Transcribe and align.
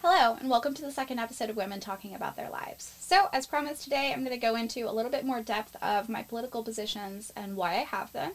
Hello, 0.00 0.36
and 0.38 0.48
welcome 0.48 0.74
to 0.74 0.82
the 0.82 0.92
second 0.92 1.18
episode 1.18 1.50
of 1.50 1.56
Women 1.56 1.80
Talking 1.80 2.14
About 2.14 2.36
Their 2.36 2.50
Lives. 2.50 2.94
So, 3.00 3.28
as 3.32 3.48
promised 3.48 3.82
today, 3.82 4.12
I'm 4.12 4.20
going 4.20 4.30
to 4.30 4.40
go 4.40 4.54
into 4.54 4.88
a 4.88 4.92
little 4.92 5.10
bit 5.10 5.26
more 5.26 5.42
depth 5.42 5.74
of 5.82 6.08
my 6.08 6.22
political 6.22 6.62
positions 6.62 7.32
and 7.34 7.56
why 7.56 7.72
I 7.72 7.78
have 7.78 8.12
them, 8.12 8.34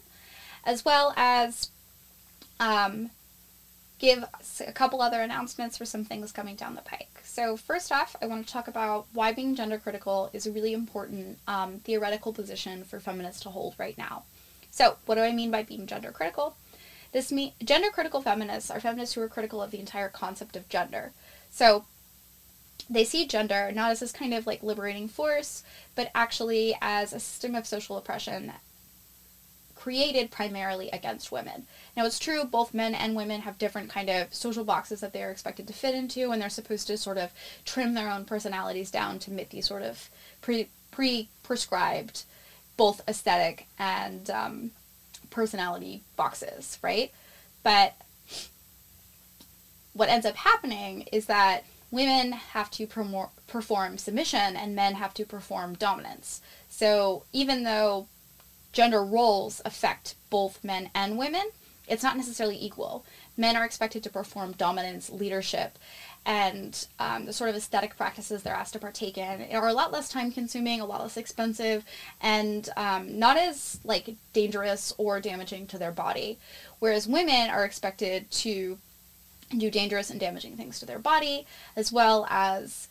as 0.65 0.83
well 0.83 1.13
as 1.15 1.69
um, 2.59 3.11
give 3.97 4.25
a 4.67 4.73
couple 4.73 5.01
other 5.01 5.21
announcements 5.21 5.77
for 5.77 5.85
some 5.85 6.03
things 6.03 6.33
coming 6.33 6.57
down 6.57 6.75
the 6.75 6.81
pike. 6.81 7.21
So, 7.23 7.55
first 7.55 7.93
off, 7.93 8.13
I 8.21 8.25
want 8.25 8.45
to 8.45 8.51
talk 8.51 8.67
about 8.67 9.05
why 9.13 9.31
being 9.31 9.55
gender 9.55 9.77
critical 9.77 10.29
is 10.33 10.45
a 10.45 10.51
really 10.51 10.73
important 10.73 11.37
um, 11.47 11.79
theoretical 11.85 12.33
position 12.33 12.83
for 12.83 12.99
feminists 12.99 13.41
to 13.43 13.49
hold 13.49 13.75
right 13.77 13.97
now. 13.97 14.23
So, 14.69 14.97
what 15.05 15.15
do 15.15 15.21
I 15.21 15.31
mean 15.31 15.49
by 15.49 15.63
being 15.63 15.87
gender 15.87 16.11
critical? 16.11 16.57
This 17.13 17.31
mean 17.31 17.53
gender 17.63 17.89
critical 17.89 18.21
feminists 18.21 18.69
are 18.69 18.81
feminists 18.81 19.15
who 19.15 19.21
are 19.21 19.29
critical 19.29 19.61
of 19.61 19.71
the 19.71 19.79
entire 19.79 20.09
concept 20.09 20.57
of 20.57 20.67
gender. 20.67 21.13
So, 21.53 21.85
they 22.89 23.05
see 23.05 23.25
gender 23.27 23.71
not 23.71 23.91
as 23.91 24.01
this 24.01 24.11
kind 24.11 24.33
of 24.33 24.45
like 24.45 24.61
liberating 24.61 25.07
force, 25.07 25.63
but 25.95 26.11
actually 26.13 26.75
as 26.81 27.13
a 27.13 27.19
system 27.19 27.55
of 27.55 27.65
social 27.65 27.95
oppression 27.95 28.51
created 29.75 30.31
primarily 30.31 30.89
against 30.91 31.31
women. 31.31 31.65
Now 31.95 32.05
it's 32.05 32.19
true 32.19 32.45
both 32.45 32.73
men 32.73 32.95
and 32.95 33.15
women 33.15 33.41
have 33.41 33.57
different 33.57 33.89
kind 33.89 34.09
of 34.09 34.33
social 34.33 34.63
boxes 34.63 35.01
that 35.01 35.11
they're 35.11 35.31
expected 35.31 35.67
to 35.67 35.73
fit 35.73 35.93
into 35.93 36.31
and 36.31 36.41
they're 36.41 36.49
supposed 36.49 36.87
to 36.87 36.97
sort 36.97 37.17
of 37.17 37.31
trim 37.65 37.93
their 37.93 38.09
own 38.09 38.25
personalities 38.25 38.91
down 38.91 39.19
to 39.19 39.31
meet 39.31 39.49
these 39.49 39.67
sort 39.67 39.81
of 39.81 40.09
pre 40.41 40.69
pre 40.91 41.27
prescribed 41.43 42.23
both 42.77 43.01
aesthetic 43.07 43.67
and 43.77 44.29
um, 44.29 44.71
personality 45.29 46.01
boxes, 46.15 46.79
right? 46.81 47.11
But 47.61 47.93
what 49.93 50.09
ends 50.09 50.25
up 50.25 50.35
happening 50.35 51.03
is 51.11 51.27
that 51.27 51.63
women 51.91 52.31
have 52.31 52.71
to 52.71 52.87
perform 52.87 53.97
submission 53.97 54.55
and 54.55 54.75
men 54.75 54.95
have 54.95 55.13
to 55.13 55.25
perform 55.25 55.75
dominance. 55.75 56.41
So 56.69 57.23
even 57.31 57.63
though 57.63 58.07
gender 58.71 59.03
roles 59.03 59.61
affect 59.63 60.15
both 60.31 60.63
men 60.63 60.89
and 60.95 61.17
women, 61.17 61.43
it's 61.87 62.03
not 62.03 62.17
necessarily 62.17 62.57
equal. 62.59 63.05
Men 63.37 63.55
are 63.55 63.65
expected 63.65 64.03
to 64.03 64.09
perform 64.09 64.53
dominance, 64.53 65.09
leadership, 65.09 65.77
and 66.25 66.87
um, 66.99 67.25
the 67.25 67.33
sort 67.33 67.49
of 67.49 67.55
aesthetic 67.55 67.97
practices 67.97 68.41
they're 68.41 68.55
asked 68.55 68.73
to 68.73 68.79
partake 68.79 69.17
in 69.17 69.45
are 69.51 69.67
a 69.67 69.73
lot 69.73 69.91
less 69.91 70.07
time 70.07 70.31
consuming, 70.31 70.79
a 70.79 70.85
lot 70.85 71.01
less 71.01 71.17
expensive, 71.17 71.83
and 72.21 72.69
um, 72.77 73.19
not 73.19 73.37
as 73.37 73.79
like 73.83 74.15
dangerous 74.31 74.93
or 74.97 75.19
damaging 75.19 75.67
to 75.67 75.77
their 75.77 75.91
body. 75.91 76.39
Whereas 76.79 77.07
women 77.07 77.49
are 77.49 77.65
expected 77.65 78.31
to 78.31 78.77
do 79.59 79.71
dangerous 79.71 80.09
and 80.09 80.19
damaging 80.19 80.57
things 80.57 80.79
to 80.79 80.85
their 80.85 80.99
body, 80.99 81.45
as 81.75 81.91
well 81.91 82.25
as 82.29 82.87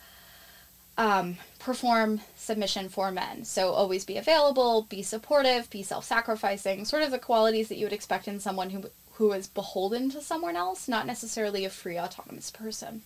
um, 0.97 1.37
perform 1.59 2.21
submission 2.37 2.89
for 2.89 3.11
men. 3.11 3.45
So 3.45 3.71
always 3.71 4.05
be 4.05 4.17
available, 4.17 4.83
be 4.83 5.01
supportive, 5.01 5.69
be 5.69 5.83
self-sacrificing, 5.83 6.85
sort 6.85 7.03
of 7.03 7.11
the 7.11 7.19
qualities 7.19 7.69
that 7.69 7.77
you 7.77 7.85
would 7.85 7.93
expect 7.93 8.27
in 8.27 8.39
someone 8.39 8.71
who 8.71 8.85
who 9.17 9.31
is 9.31 9.47
beholden 9.47 10.09
to 10.09 10.21
someone 10.21 10.55
else, 10.55 10.87
not 10.87 11.05
necessarily 11.05 11.65
a 11.65 11.69
free 11.69 11.99
autonomous 11.99 12.49
person. 12.49 13.03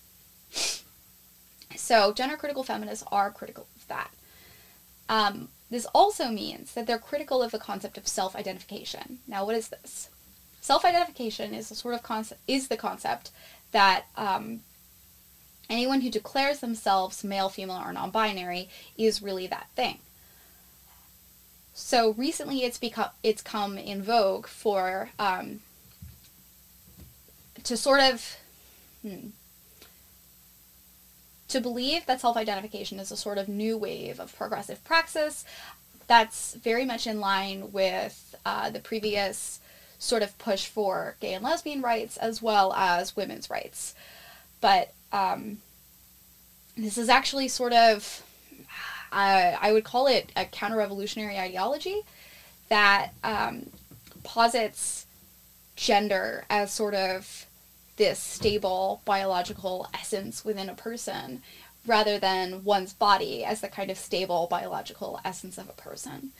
So 1.75 2.13
gender 2.13 2.37
critical 2.37 2.63
feminists 2.63 3.03
are 3.11 3.29
critical 3.29 3.67
of 3.75 3.87
that. 3.89 4.11
Um, 5.09 5.49
this 5.69 5.85
also 5.87 6.29
means 6.29 6.73
that 6.73 6.87
they're 6.87 6.97
critical 6.97 7.43
of 7.43 7.51
the 7.51 7.59
concept 7.59 7.97
of 7.97 8.07
self-identification. 8.07 9.19
Now, 9.27 9.45
what 9.45 9.55
is 9.55 9.67
this? 9.67 10.09
Self-identification 10.67 11.53
is 11.53 11.71
a 11.71 11.75
sort 11.75 11.95
of 11.95 12.03
concept 12.03 12.41
is 12.45 12.67
the 12.67 12.75
concept 12.75 13.31
that 13.71 14.03
um, 14.17 14.59
anyone 15.69 16.01
who 16.01 16.09
declares 16.09 16.59
themselves 16.59 17.23
male, 17.23 17.47
female, 17.47 17.81
or 17.85 17.93
non-binary 17.93 18.67
is 18.97 19.21
really 19.21 19.47
that 19.47 19.67
thing. 19.77 19.99
So 21.73 22.11
recently, 22.17 22.65
it's 22.65 22.77
become 22.77 23.11
it's 23.23 23.41
come 23.41 23.77
in 23.77 24.01
vogue 24.01 24.45
for 24.45 25.09
um, 25.17 25.61
to 27.63 27.77
sort 27.77 28.01
of 28.01 28.35
hmm, 29.03 29.27
to 31.47 31.61
believe 31.61 32.05
that 32.07 32.19
self-identification 32.19 32.99
is 32.99 33.09
a 33.09 33.15
sort 33.15 33.37
of 33.37 33.47
new 33.47 33.77
wave 33.77 34.19
of 34.19 34.35
progressive 34.35 34.83
praxis 34.83 35.45
that's 36.07 36.55
very 36.55 36.83
much 36.83 37.07
in 37.07 37.21
line 37.21 37.71
with 37.71 38.35
uh, 38.45 38.69
the 38.69 38.81
previous 38.81 39.61
sort 39.99 40.23
of 40.23 40.37
push 40.37 40.67
for 40.67 41.15
gay 41.19 41.33
and 41.33 41.43
lesbian 41.43 41.81
rights 41.81 42.17
as 42.17 42.41
well 42.41 42.73
as 42.73 43.15
women's 43.15 43.49
rights. 43.49 43.95
But 44.61 44.93
um, 45.11 45.57
this 46.75 46.97
is 46.97 47.09
actually 47.09 47.47
sort 47.47 47.73
of, 47.73 48.23
uh, 49.11 49.55
I 49.59 49.71
would 49.71 49.83
call 49.83 50.07
it 50.07 50.31
a 50.35 50.45
counter 50.45 50.77
revolutionary 50.77 51.37
ideology 51.37 52.01
that 52.69 53.11
um, 53.23 53.67
posits 54.23 55.05
gender 55.75 56.45
as 56.49 56.71
sort 56.71 56.93
of 56.93 57.45
this 57.97 58.19
stable 58.19 59.01
biological 59.05 59.87
essence 59.93 60.45
within 60.45 60.69
a 60.69 60.75
person 60.75 61.41
rather 61.85 62.19
than 62.19 62.63
one's 62.63 62.93
body 62.93 63.43
as 63.43 63.61
the 63.61 63.67
kind 63.67 63.89
of 63.89 63.97
stable 63.97 64.47
biological 64.49 65.19
essence 65.23 65.57
of 65.57 65.69
a 65.69 65.73
person. 65.73 66.31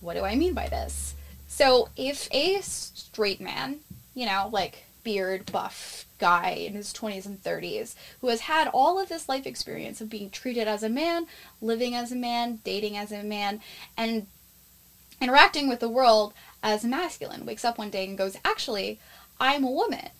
What 0.00 0.14
do 0.14 0.22
I 0.22 0.36
mean 0.36 0.54
by 0.54 0.68
this? 0.68 1.14
So, 1.52 1.88
if 1.96 2.32
a 2.32 2.60
straight 2.62 3.40
man, 3.40 3.80
you 4.14 4.24
know, 4.24 4.48
like 4.52 4.84
beard, 5.02 5.50
buff 5.50 6.06
guy 6.20 6.50
in 6.50 6.74
his 6.74 6.92
20s 6.92 7.26
and 7.26 7.42
30s, 7.42 7.96
who 8.20 8.28
has 8.28 8.42
had 8.42 8.68
all 8.68 9.00
of 9.00 9.08
this 9.08 9.28
life 9.28 9.46
experience 9.46 10.00
of 10.00 10.08
being 10.08 10.30
treated 10.30 10.68
as 10.68 10.84
a 10.84 10.88
man, 10.88 11.26
living 11.60 11.92
as 11.92 12.12
a 12.12 12.16
man, 12.16 12.60
dating 12.62 12.96
as 12.96 13.10
a 13.10 13.24
man, 13.24 13.60
and 13.96 14.28
interacting 15.20 15.68
with 15.68 15.80
the 15.80 15.88
world 15.88 16.32
as 16.62 16.84
masculine, 16.84 17.44
wakes 17.44 17.64
up 17.64 17.78
one 17.78 17.90
day 17.90 18.06
and 18.06 18.16
goes, 18.16 18.36
Actually, 18.44 19.00
I'm 19.40 19.64
a 19.64 19.70
woman. 19.70 20.10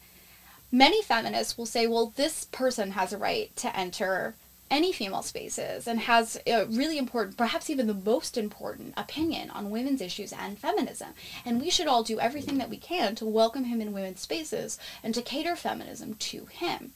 Many 0.72 1.00
feminists 1.00 1.56
will 1.56 1.64
say, 1.64 1.86
Well, 1.86 2.12
this 2.16 2.46
person 2.46 2.90
has 2.90 3.12
a 3.12 3.18
right 3.18 3.54
to 3.56 3.74
enter 3.74 4.34
any 4.70 4.92
female 4.92 5.22
spaces 5.22 5.88
and 5.88 6.00
has 6.00 6.40
a 6.46 6.64
really 6.66 6.96
important, 6.96 7.36
perhaps 7.36 7.68
even 7.68 7.86
the 7.86 7.94
most 7.94 8.38
important 8.38 8.94
opinion 8.96 9.50
on 9.50 9.70
women's 9.70 10.00
issues 10.00 10.32
and 10.32 10.58
feminism. 10.58 11.08
And 11.44 11.60
we 11.60 11.70
should 11.70 11.88
all 11.88 12.04
do 12.04 12.20
everything 12.20 12.58
that 12.58 12.70
we 12.70 12.76
can 12.76 13.14
to 13.16 13.26
welcome 13.26 13.64
him 13.64 13.80
in 13.80 13.92
women's 13.92 14.20
spaces 14.20 14.78
and 15.02 15.12
to 15.14 15.22
cater 15.22 15.56
feminism 15.56 16.14
to 16.14 16.46
him. 16.46 16.92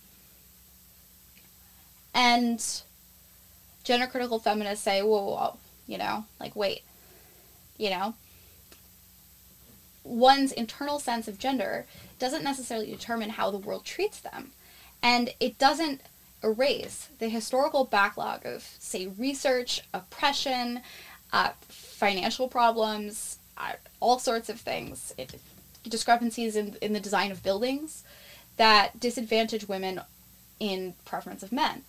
And 2.15 2.65
gender 3.83 4.07
critical 4.07 4.39
feminists 4.39 4.85
say, 4.85 5.03
whoa, 5.03 5.25
whoa, 5.25 5.35
whoa, 5.35 5.57
you 5.89 5.99
know, 5.99 6.27
like, 6.39 6.55
wait, 6.55 6.83
you 7.77 7.91
know, 7.91 8.15
one's 10.05 10.53
internal 10.53 11.01
sense 11.01 11.27
of 11.27 11.39
gender 11.39 11.87
doesn't 12.21 12.45
necessarily 12.45 12.91
determine 12.91 13.31
how 13.31 13.51
the 13.51 13.59
world 13.59 13.85
treats 13.85 14.21
them. 14.21 14.53
And 15.03 15.35
it 15.41 15.59
doesn't 15.59 16.03
erase 16.45 17.09
the 17.19 17.29
historical 17.29 17.85
backlog 17.85 18.45
of, 18.45 18.63
say, 18.79 19.07
research, 19.07 19.83
oppression, 19.93 20.83
uh, 21.33 21.51
financial 21.69 22.47
problems, 22.49 23.39
uh, 23.57 23.73
all 24.01 24.19
sorts 24.19 24.49
of 24.49 24.61
things, 24.61 25.15
it, 25.19 25.41
discrepancies 25.89 26.55
in, 26.55 26.77
in 26.81 26.93
the 26.93 27.01
design 27.01 27.33
of 27.33 27.43
buildings 27.43 28.05
that 28.57 29.01
disadvantage 29.01 29.67
women 29.69 30.01
in 30.61 30.95
preference 31.05 31.43
of 31.43 31.51
men. 31.51 31.83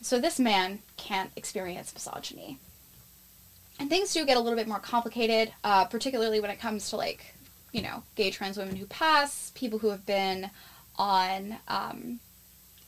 So 0.00 0.18
this 0.18 0.38
man 0.38 0.80
can't 0.96 1.30
experience 1.36 1.92
misogyny. 1.92 2.58
And 3.78 3.88
things 3.88 4.12
do 4.12 4.24
get 4.24 4.36
a 4.36 4.40
little 4.40 4.58
bit 4.58 4.68
more 4.68 4.78
complicated, 4.78 5.52
uh, 5.64 5.84
particularly 5.86 6.40
when 6.40 6.50
it 6.50 6.60
comes 6.60 6.90
to 6.90 6.96
like, 6.96 7.34
you 7.72 7.82
know, 7.82 8.02
gay 8.14 8.30
trans 8.30 8.56
women 8.56 8.76
who 8.76 8.86
pass, 8.86 9.52
people 9.54 9.78
who 9.78 9.90
have 9.90 10.06
been 10.06 10.50
on 10.96 11.56
um, 11.68 12.20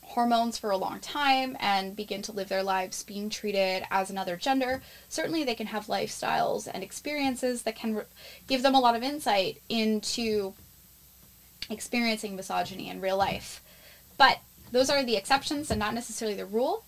hormones 0.03 0.57
for 0.57 0.69
a 0.69 0.77
long 0.77 0.99
time 0.99 1.57
and 1.59 1.95
begin 1.95 2.21
to 2.23 2.31
live 2.31 2.49
their 2.49 2.63
lives 2.63 3.03
being 3.03 3.29
treated 3.29 3.83
as 3.89 4.09
another 4.09 4.35
gender, 4.37 4.81
certainly 5.09 5.43
they 5.43 5.55
can 5.55 5.67
have 5.67 5.87
lifestyles 5.87 6.67
and 6.71 6.83
experiences 6.83 7.63
that 7.63 7.75
can 7.75 7.95
re- 7.95 8.03
give 8.47 8.61
them 8.61 8.75
a 8.75 8.79
lot 8.79 8.95
of 8.95 9.03
insight 9.03 9.61
into 9.69 10.53
experiencing 11.69 12.35
misogyny 12.35 12.89
in 12.89 13.01
real 13.01 13.17
life. 13.17 13.61
But 14.17 14.39
those 14.71 14.89
are 14.89 15.03
the 15.03 15.15
exceptions 15.15 15.71
and 15.71 15.79
not 15.79 15.93
necessarily 15.93 16.37
the 16.37 16.45
rule. 16.45 16.83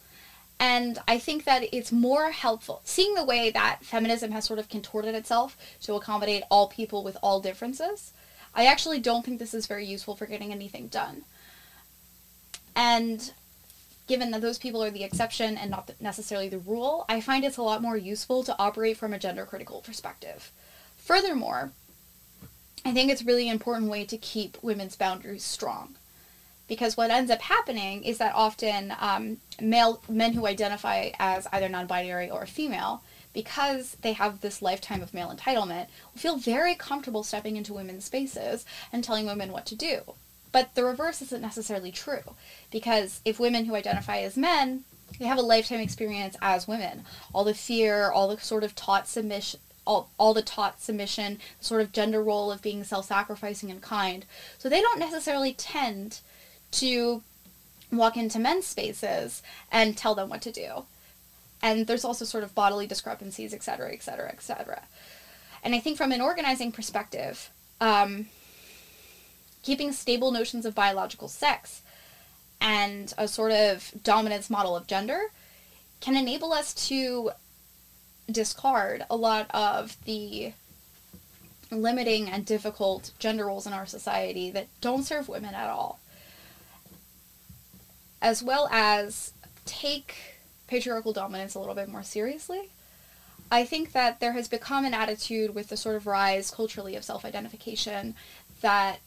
And 0.60 1.00
I 1.08 1.20
think 1.20 1.44
that 1.44 1.64
it's 1.74 1.92
more 1.92 2.32
helpful 2.32 2.82
seeing 2.86 3.14
the 3.16 3.26
way 3.26 3.52
that 3.52 3.80
feminism 3.84 4.32
has 4.32 4.46
sort 4.46 4.60
of 4.60 4.70
contorted 4.70 5.14
itself 5.14 5.58
to 5.82 5.96
accommodate 5.96 6.44
all 6.50 6.68
people 6.68 7.04
with 7.04 7.18
all 7.22 7.42
differences. 7.42 8.14
I 8.54 8.66
actually 8.66 9.00
don't 9.00 9.26
think 9.26 9.40
this 9.40 9.54
is 9.54 9.68
very 9.68 9.86
useful 9.86 10.16
for 10.16 10.26
getting 10.26 10.52
anything 10.52 10.88
done. 10.88 11.26
And 12.76 13.32
given 14.08 14.32
that 14.32 14.42
those 14.42 14.58
people 14.58 14.84
are 14.84 14.92
the 14.92 15.04
exception 15.04 15.58
and 15.58 15.72
not 15.72 15.90
necessarily 16.00 16.50
the 16.50 16.60
rule, 16.60 17.06
I 17.10 17.22
find 17.22 17.44
it's 17.44 17.58
a 17.58 17.64
lot 17.64 17.82
more 17.82 17.98
useful 17.98 18.44
to 18.44 18.56
operate 18.60 18.98
from 18.98 19.14
a 19.14 19.20
gender 19.20 19.46
critical 19.46 19.82
perspective. 19.82 20.52
Furthermore, 20.98 21.72
I 22.84 22.94
think 22.94 23.10
it's 23.10 23.24
really 23.24 23.50
important 23.50 23.90
way 23.90 24.06
to 24.06 24.18
keep 24.18 24.58
women's 24.62 24.96
boundaries 24.96 25.44
strong. 25.44 25.96
because 26.68 26.98
what 26.98 27.12
ends 27.12 27.32
up 27.32 27.42
happening 27.42 28.04
is 28.04 28.18
that 28.18 28.34
often 28.34 28.94
um, 29.00 29.38
male 29.62 30.02
men 30.10 30.34
who 30.34 30.48
identify 30.48 31.12
as 31.20 31.48
either 31.52 31.70
non-binary 31.70 32.30
or 32.30 32.46
female 32.46 33.04
because 33.34 33.98
they 34.02 34.14
have 34.14 34.42
this 34.42 34.62
lifetime 34.62 35.02
of 35.02 35.14
male 35.14 35.34
entitlement 35.34 35.88
feel 36.16 36.38
very 36.38 36.74
comfortable 36.76 37.24
stepping 37.24 37.58
into 37.58 37.74
women's 37.74 38.06
spaces 38.06 38.66
and 38.92 39.04
telling 39.04 39.26
women 39.26 39.52
what 39.52 39.66
to 39.66 39.76
do 39.76 40.02
but 40.56 40.74
the 40.76 40.86
reverse 40.86 41.22
isn't 41.22 41.42
necessarily 41.42 41.92
true 41.92 42.36
because 42.72 43.20
if 43.26 43.42
women 43.46 43.66
who 43.66 43.76
identify 43.76 44.20
as 44.20 44.38
men 44.38 44.86
they 45.20 45.26
have 45.26 45.38
a 45.38 45.52
lifetime 45.54 45.82
experience 45.82 46.36
as 46.42 46.68
women 46.74 47.04
all 47.34 47.44
the 47.44 47.54
fear 47.54 48.10
all 48.10 48.28
the 48.30 48.40
sort 48.40 48.64
of 48.64 48.74
taught 48.74 49.06
submission 49.08 49.60
all, 49.86 50.10
all 50.18 50.34
the 50.34 50.42
taught 50.42 50.82
submission 50.82 51.40
sort 51.60 51.82
of 51.82 51.92
gender 51.92 52.24
role 52.24 52.52
of 52.52 52.62
being 52.62 52.84
self-sacrificing 52.84 53.70
and 53.70 53.82
kind 53.82 54.26
so 54.58 54.70
they 54.70 54.82
don't 54.82 55.00
necessarily 55.08 55.54
tend 55.54 56.22
to 56.72 57.22
walk 57.92 58.18
into 58.18 58.40
men's 58.40 58.66
spaces 58.66 59.42
and 59.72 59.98
tell 59.98 60.16
them 60.16 60.30
what 60.30 60.42
to 60.42 60.52
do. 60.52 60.86
And 61.62 61.88
there's 61.88 62.06
also 62.06 62.26
sort 62.26 62.44
of 62.44 62.56
bodily 62.56 62.88
discrepancies, 62.88 63.54
et 63.54 63.64
cetera, 63.64 63.92
et 63.92 64.04
cetera, 64.04 64.30
et 64.30 64.42
cetera. 64.42 64.84
And 65.64 65.74
I 65.74 65.80
think 65.80 65.98
from 65.98 66.12
an 66.12 66.22
organizing 66.22 66.72
perspective, 66.72 67.50
um, 67.82 68.28
keeping 69.66 69.92
stable 69.92 70.32
notions 70.32 70.66
of 70.66 70.74
biological 70.74 71.28
sex 71.28 71.82
and 72.62 73.14
a 73.18 73.28
sort 73.28 73.52
of 73.52 73.92
dominance 74.04 74.50
model 74.50 74.76
of 74.76 74.88
gender 74.88 75.24
can 76.00 76.16
enable 76.16 76.54
us 76.54 76.74
to 76.74 77.32
discard 78.32 79.04
a 79.10 79.16
lot 79.16 79.48
of 79.52 79.98
the 80.06 80.54
limiting 81.72 82.30
and 82.30 82.46
difficult 82.46 83.12
gender 83.20 83.48
roles 83.48 83.68
in 83.68 83.74
our 83.74 83.86
society 83.86 84.50
that 84.52 84.68
don't 84.80 85.04
serve 85.04 85.28
women 85.28 85.54
at 85.54 85.70
all 85.70 86.00
as 88.22 88.42
well 88.42 88.68
as 88.72 89.34
take 89.66 90.16
patriarchal 90.68 91.14
dominance 91.14 91.54
a 91.54 91.60
little 91.60 91.76
bit 91.76 91.88
more 91.88 92.02
seriously. 92.04 92.70
I 93.52 93.66
think 93.66 93.92
that 93.92 94.20
there 94.20 94.34
has 94.34 94.48
become 94.48 94.86
an 94.86 94.96
attitude 94.96 95.54
with 95.54 95.70
the 95.70 95.78
sort 95.78 95.96
of 95.96 96.08
rise 96.08 96.50
culturally 96.50 96.96
of 96.96 97.04
self 97.04 97.24
identification 97.24 98.16
that, 98.62 99.00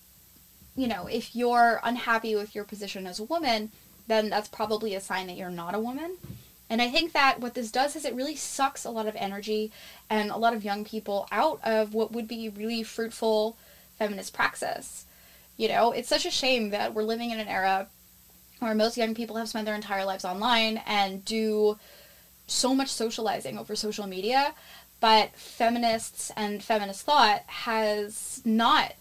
you 0.78 0.86
know, 0.86 1.08
if 1.08 1.34
you're 1.34 1.80
unhappy 1.82 2.36
with 2.36 2.54
your 2.54 2.62
position 2.62 3.06
as 3.06 3.19
a 3.19 3.25
woman, 3.25 3.72
then 4.06 4.30
that's 4.30 4.48
probably 4.48 4.94
a 4.94 5.00
sign 5.00 5.26
that 5.26 5.36
you're 5.36 5.50
not 5.50 5.75
a 5.75 5.80
woman. 5.80 6.16
And 6.70 6.80
I 6.80 6.88
think 6.88 7.12
that 7.12 7.40
what 7.40 7.54
this 7.54 7.72
does 7.72 7.96
is 7.96 8.04
it 8.04 8.14
really 8.14 8.36
sucks 8.36 8.84
a 8.84 8.90
lot 8.90 9.08
of 9.08 9.16
energy 9.16 9.72
and 10.08 10.30
a 10.30 10.36
lot 10.36 10.54
of 10.54 10.64
young 10.64 10.84
people 10.84 11.26
out 11.32 11.58
of 11.64 11.94
what 11.94 12.12
would 12.12 12.28
be 12.28 12.48
really 12.48 12.84
fruitful 12.84 13.56
feminist 13.98 14.32
praxis. 14.32 15.04
You 15.56 15.66
know, 15.66 15.90
it's 15.90 16.08
such 16.08 16.25
a 16.25 16.30
shame 16.30 16.70
that 16.70 16.94
we're 16.94 17.02
living 17.02 17.32
in 17.32 17.40
an 17.40 17.48
era 17.48 17.88
where 18.60 18.75
most 18.75 18.96
young 18.96 19.16
people 19.16 19.34
have 19.36 19.48
spent 19.48 19.66
their 19.66 19.75
entire 19.75 20.04
lives 20.04 20.25
online 20.25 20.80
and 20.86 21.25
do 21.25 21.76
so 22.46 22.72
much 22.72 22.88
socializing 22.88 23.58
over 23.58 23.75
social 23.75 24.06
media, 24.06 24.54
but 25.00 25.34
feminists 25.34 26.30
and 26.36 26.62
feminist 26.62 27.02
thought 27.02 27.42
has 27.46 28.42
not 28.44 28.94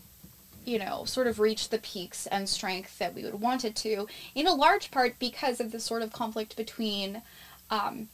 you 0.68 0.78
know, 0.78 1.06
sort 1.06 1.28
of 1.28 1.40
reach 1.40 1.70
the 1.70 1.78
peaks 1.78 2.28
and 2.28 2.50
strength 2.50 3.00
that 3.00 3.16
we 3.16 3.24
would 3.24 3.40
want 3.40 3.64
it 3.64 3.74
to, 3.78 4.06
in 4.36 4.46
a 4.46 4.54
large 4.54 4.92
part 4.92 5.18
because 5.18 5.62
of 5.62 5.72
the 5.72 5.80
sort 5.80 6.02
of 6.02 6.12
conflict 6.12 6.58
between 6.58 7.22
um, 7.72 8.10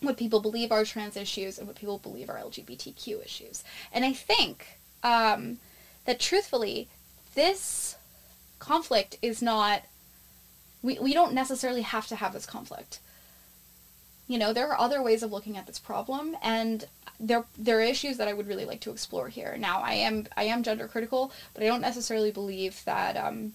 what 0.00 0.18
people 0.18 0.40
believe 0.40 0.70
are 0.70 0.84
trans 0.84 1.16
issues 1.16 1.58
and 1.58 1.66
what 1.66 1.76
people 1.76 1.96
believe 1.98 2.28
are 2.28 2.36
LGBTQ 2.36 3.24
issues. 3.24 3.64
And 3.90 4.04
I 4.04 4.12
think 4.12 4.78
um, 5.02 5.56
that 6.04 6.20
truthfully, 6.20 6.88
this 7.34 7.96
conflict 8.58 9.16
is 9.22 9.40
not 9.40 9.82
we, 10.82 10.98
we 10.98 11.14
don't 11.14 11.32
necessarily 11.32 11.82
have 11.82 12.06
to 12.08 12.16
have 12.16 12.34
this 12.34 12.46
conflict. 12.46 13.00
You 14.28 14.38
know, 14.38 14.52
there 14.52 14.68
are 14.70 14.78
other 14.78 15.02
ways 15.02 15.22
of 15.22 15.32
looking 15.32 15.56
at 15.56 15.66
this 15.66 15.78
problem, 15.78 16.36
and 16.42 16.84
there 17.18 17.44
there 17.56 17.78
are 17.78 17.82
issues 17.82 18.16
that 18.18 18.28
I 18.28 18.32
would 18.32 18.46
really 18.46 18.64
like 18.64 18.80
to 18.82 18.90
explore 18.90 19.28
here. 19.28 19.56
Now, 19.58 19.80
I 19.80 19.94
am 19.94 20.26
I 20.36 20.44
am 20.44 20.62
gender 20.62 20.88
critical, 20.88 21.32
but 21.54 21.62
I 21.62 21.66
don't 21.66 21.80
necessarily 21.80 22.30
believe 22.30 22.82
that 22.84 23.16
um, 23.16 23.54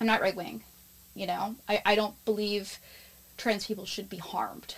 I'm 0.00 0.06
not 0.06 0.20
right 0.20 0.36
wing. 0.36 0.64
You 1.14 1.26
know, 1.26 1.56
I, 1.68 1.82
I 1.84 1.94
don't 1.94 2.22
believe 2.24 2.78
trans 3.36 3.66
people 3.66 3.86
should 3.86 4.08
be 4.08 4.16
harmed. 4.16 4.74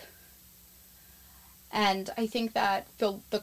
And 1.73 2.11
I 2.17 2.27
think 2.27 2.53
that 2.53 2.87
the, 2.99 3.21
the 3.31 3.43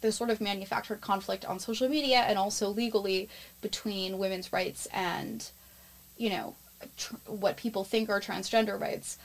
the 0.00 0.12
sort 0.12 0.30
of 0.30 0.40
manufactured 0.40 1.00
conflict 1.00 1.44
on 1.44 1.58
social 1.58 1.88
media 1.88 2.18
and 2.18 2.38
also 2.38 2.68
legally 2.68 3.28
between 3.60 4.18
women's 4.18 4.52
rights 4.52 4.86
and 4.92 5.50
you 6.16 6.30
know 6.30 6.54
tr- 6.96 7.16
what 7.26 7.56
people 7.56 7.84
think 7.84 8.08
are 8.08 8.20
transgender 8.20 8.80
rights 8.80 9.18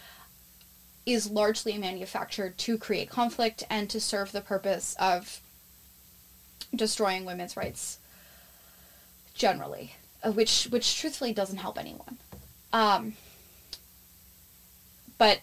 is 1.05 1.29
largely 1.29 1.77
manufactured 1.77 2.57
to 2.57 2.77
create 2.77 3.09
conflict 3.09 3.63
and 3.69 3.89
to 3.89 3.99
serve 3.99 4.31
the 4.31 4.41
purpose 4.41 4.95
of 4.99 5.41
destroying 6.73 7.25
women's 7.25 7.57
rights 7.57 7.99
generally, 9.33 9.95
uh, 10.23 10.31
which 10.31 10.65
which 10.65 10.99
truthfully 10.99 11.33
doesn't 11.33 11.57
help 11.57 11.77
anyone. 11.77 12.17
Um, 12.71 13.13
but 15.17 15.41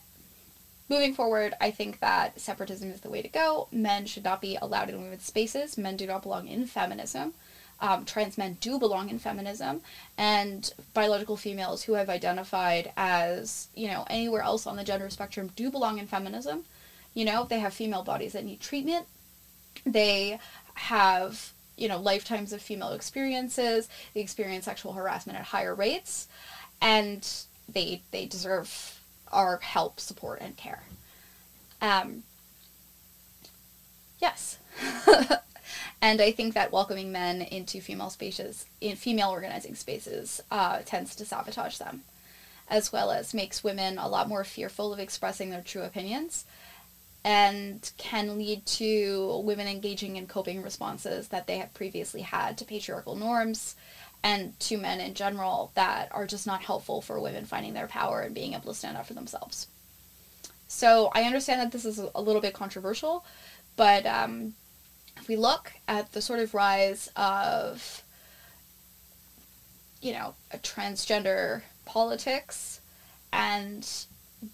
moving 0.89 1.15
forward, 1.15 1.55
I 1.61 1.71
think 1.71 2.01
that 2.01 2.41
separatism 2.41 2.91
is 2.91 3.01
the 3.01 3.11
way 3.11 3.23
to 3.23 3.29
go. 3.29 3.69
Men 3.71 4.07
should 4.07 4.25
not 4.25 4.41
be 4.41 4.57
allowed 4.61 4.89
in 4.89 5.03
women's 5.03 5.25
spaces. 5.25 5.79
Men 5.79 5.97
do 5.97 6.07
not 6.07 6.23
belong 6.23 6.49
in 6.49 6.67
feminism 6.67 7.35
um, 7.81 8.05
trans 8.05 8.37
men 8.37 8.59
do 8.61 8.79
belong 8.79 9.09
in 9.09 9.19
feminism, 9.19 9.81
and 10.19 10.73
biological 10.93 11.37
females 11.37 11.83
who 11.83 11.95
have 11.95 12.09
identified 12.09 12.93
as, 12.97 13.69
you 13.75 13.89
know, 13.89 14.05
anywhere 14.11 14.43
else 14.43 14.67
on 14.67 14.77
the 14.77 14.85
gender 14.85 15.09
spectrum 15.11 15.51
do 15.57 15.71
belong 15.71 15.99
in 15.99 16.07
feminism. 16.07 16.65
You 17.15 17.25
know, 17.25 17.45
they 17.45 17.61
have 17.61 17.75
female 17.75 18.03
bodies 18.03 18.35
that 18.35 18.45
need 18.45 18.61
treatment. 18.61 19.07
They 19.85 20.39
have, 20.75 21.53
you 21.77 21.89
know, 21.89 21.99
lifetimes 21.99 22.53
of 22.53 22.61
female 22.61 22.93
experiences. 22.93 23.89
They 24.15 24.21
experience 24.21 24.67
sexual 24.67 24.93
harassment 24.93 25.39
at 25.39 25.47
higher 25.47 25.75
rates, 25.75 26.29
and 26.81 27.27
they 27.69 28.03
they 28.11 28.27
deserve 28.27 29.01
our 29.33 29.59
help, 29.59 30.01
support, 30.01 30.41
and 30.41 30.57
care. 30.57 30.83
Um, 31.81 32.25
yes. 34.21 34.59
And 36.01 36.21
I 36.21 36.33
think 36.33 36.55
that 36.55 36.73
welcoming 36.73 37.13
men 37.13 37.43
into 37.43 37.81
female 37.81 38.11
spaces, 38.11 38.67
in 38.81 38.97
female 38.97 39.31
organizing 39.31 39.75
spaces, 39.75 40.43
uh, 40.51 40.81
tends 40.85 41.15
to 41.17 41.25
sabotage 41.25 41.79
them, 41.79 42.03
as 42.69 42.93
well 42.93 43.11
as 43.11 43.35
makes 43.35 43.65
women 43.65 43.99
a 43.99 44.09
lot 44.09 44.29
more 44.29 44.45
fearful 44.45 44.93
of 44.93 44.99
expressing 44.99 45.51
their 45.51 45.63
true 45.63 45.83
opinions, 45.83 46.45
and 47.25 47.91
can 47.99 48.39
lead 48.39 48.65
to 48.65 49.43
women 49.45 49.69
engaging 49.69 50.17
in 50.17 50.27
coping 50.27 50.63
responses 50.63 51.29
that 51.29 51.47
they 51.47 51.59
have 51.59 51.75
previously 51.75 52.23
had 52.23 52.57
to 52.57 52.65
patriarchal 52.65 53.15
norms 53.15 53.77
and 54.23 54.59
to 54.61 54.77
men 54.77 55.01
in 55.01 55.15
general 55.15 55.71
that 55.75 56.09
are 56.13 56.27
just 56.27 56.47
not 56.47 56.63
helpful 56.63 57.01
for 57.01 57.21
women 57.21 57.45
finding 57.45 57.75
their 57.75 57.87
power 57.87 58.21
and 58.21 58.35
being 58.35 58.53
able 58.55 58.73
to 58.73 58.75
stand 58.75 58.97
up 58.97 59.07
for 59.07 59.15
themselves. 59.15 59.67
So 60.69 61.11
I 61.15 61.23
understand 61.25 61.61
that 61.61 61.73
this 61.73 61.85
is 61.85 61.99
a 61.99 62.21
little 62.21 62.41
bit 62.41 62.55
controversial, 62.55 63.25
but 63.77 64.07
um, 64.07 64.55
if 65.17 65.29
we 65.29 65.37
look 65.37 65.73
at 65.89 66.13
the 66.13 66.23
sort 66.23 66.41
of 66.41 66.55
rise 66.55 67.11
of, 67.17 68.03
you 70.01 70.13
know, 70.13 70.35
a 70.53 70.59
transgender 70.59 71.63
politics 71.85 72.81
and 73.33 73.89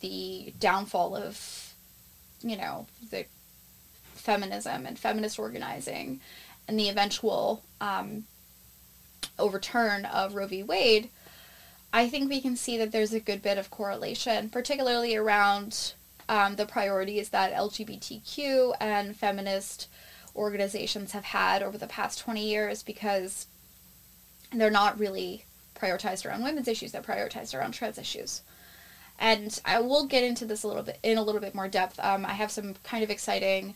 the 0.00 0.52
downfall 0.58 1.16
of, 1.16 1.75
you 2.42 2.56
know, 2.56 2.86
the 3.10 3.26
feminism 4.14 4.86
and 4.86 4.98
feminist 4.98 5.38
organizing 5.38 6.20
and 6.66 6.78
the 6.78 6.88
eventual 6.88 7.62
um, 7.80 8.25
overturn 9.38 10.04
of 10.04 10.34
Roe 10.34 10.46
v. 10.46 10.62
Wade, 10.62 11.10
I 11.92 12.08
think 12.08 12.28
we 12.28 12.40
can 12.40 12.56
see 12.56 12.76
that 12.78 12.92
there's 12.92 13.12
a 13.12 13.20
good 13.20 13.42
bit 13.42 13.58
of 13.58 13.70
correlation, 13.70 14.50
particularly 14.50 15.16
around 15.16 15.94
um, 16.28 16.56
the 16.56 16.66
priorities 16.66 17.28
that 17.30 17.54
LGBTQ 17.54 18.75
and 18.80 19.16
feminist 19.16 19.88
organizations 20.37 21.12
have 21.12 21.25
had 21.25 21.62
over 21.62 21.78
the 21.78 21.87
past 21.87 22.21
20 22.21 22.45
years 22.45 22.83
because 22.83 23.47
they're 24.52 24.71
not 24.71 24.99
really 24.99 25.45
prioritized 25.75 26.26
around 26.26 26.43
women's 26.43 26.69
issues, 26.69 26.93
they're 26.93 27.02
prioritized 27.02 27.55
around 27.55 27.73
trans 27.73 27.99
issues. 27.99 28.43
And 29.19 29.59
I 29.64 29.81
will 29.81 30.07
get 30.07 30.25
into 30.25 30.45
this 30.45 30.62
a 30.62 30.69
little 30.69 30.83
bit 30.83 30.99
in 31.02 31.19
a 31.19 31.23
little 31.23 31.40
bit 31.40 31.55
more 31.55 31.69
depth. 31.69 31.99
Um, 32.00 32.26
I 32.26 32.35
have 32.35 32.50
some 32.50 32.75
kind 32.83 33.02
of 33.02 33.11
exciting 33.11 33.75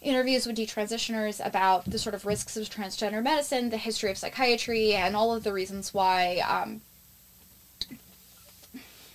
interviews 0.00 0.46
with 0.46 0.56
detransitioners 0.56 1.44
about 1.44 1.86
the 1.86 1.98
sort 1.98 2.14
of 2.14 2.26
risks 2.26 2.56
of 2.56 2.68
transgender 2.68 3.22
medicine, 3.22 3.70
the 3.70 3.76
history 3.76 4.10
of 4.10 4.18
psychiatry, 4.18 4.94
and 4.94 5.16
all 5.16 5.34
of 5.34 5.42
the 5.42 5.52
reasons 5.52 5.92
why 5.92 6.38
um, 6.48 6.82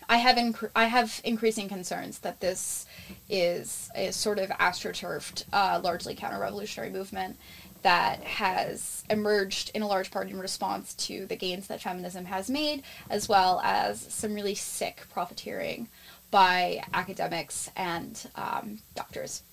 I 0.09 0.17
have 0.17 0.37
inc- 0.37 0.71
I 0.75 0.85
have 0.85 1.21
increasing 1.23 1.69
concerns 1.69 2.19
that 2.19 2.39
this 2.39 2.87
is 3.29 3.91
a 3.95 4.11
sort 4.11 4.39
of 4.39 4.49
astroturfed, 4.49 5.45
uh, 5.53 5.79
largely 5.83 6.15
counter-revolutionary 6.15 6.91
movement 6.91 7.37
that 7.83 8.21
has 8.23 9.03
emerged 9.09 9.71
in 9.75 9.83
a 9.83 9.87
large 9.87 10.09
part 10.09 10.27
in 10.27 10.39
response 10.39 10.95
to 10.95 11.27
the 11.27 11.35
gains 11.35 11.67
that 11.67 11.81
feminism 11.81 12.25
has 12.25 12.49
made, 12.49 12.81
as 13.09 13.29
well 13.29 13.61
as 13.63 14.01
some 14.01 14.33
really 14.33 14.55
sick 14.55 15.03
profiteering 15.13 15.87
by 16.31 16.83
academics 16.93 17.69
and 17.75 18.29
um, 18.35 18.79
doctors. 18.95 19.43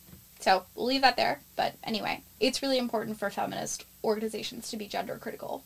So 0.41 0.65
we'll 0.75 0.87
leave 0.87 1.03
that 1.03 1.17
there. 1.17 1.41
But 1.55 1.75
anyway, 1.85 2.23
it's 2.41 2.63
really 2.63 2.79
important 2.79 3.19
for 3.19 3.31
feminist 3.31 3.85
organizations 4.03 4.71
to 4.71 4.77
be 4.77 4.87
gender 4.87 5.19
critical 5.19 5.63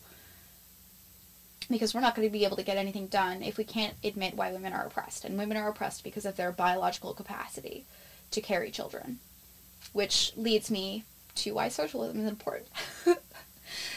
because 1.71 1.95
we're 1.95 2.00
not 2.00 2.15
going 2.15 2.27
to 2.27 2.33
be 2.33 2.45
able 2.45 2.57
to 2.57 2.62
get 2.62 2.77
anything 2.77 3.07
done 3.07 3.43
if 3.43 3.57
we 3.57 3.65
can't 3.65 3.95
admit 4.03 4.35
why 4.35 4.53
women 4.53 4.73
are 4.73 4.87
oppressed. 4.87 5.25
And 5.25 5.39
women 5.39 5.57
are 5.57 5.69
oppressed 5.69 6.05
because 6.05 6.27
of 6.27 6.37
their 6.37 6.53
biological 6.53 7.15
capacity 7.15 7.85
to 8.31 8.41
carry 8.41 8.71
children, 8.71 9.19
which 9.93 10.33
leads 10.37 10.71
me 10.71 11.05
to 11.37 11.53
why 11.53 11.69
socialism 11.69 12.21
is 12.21 12.29
important. 12.29 12.69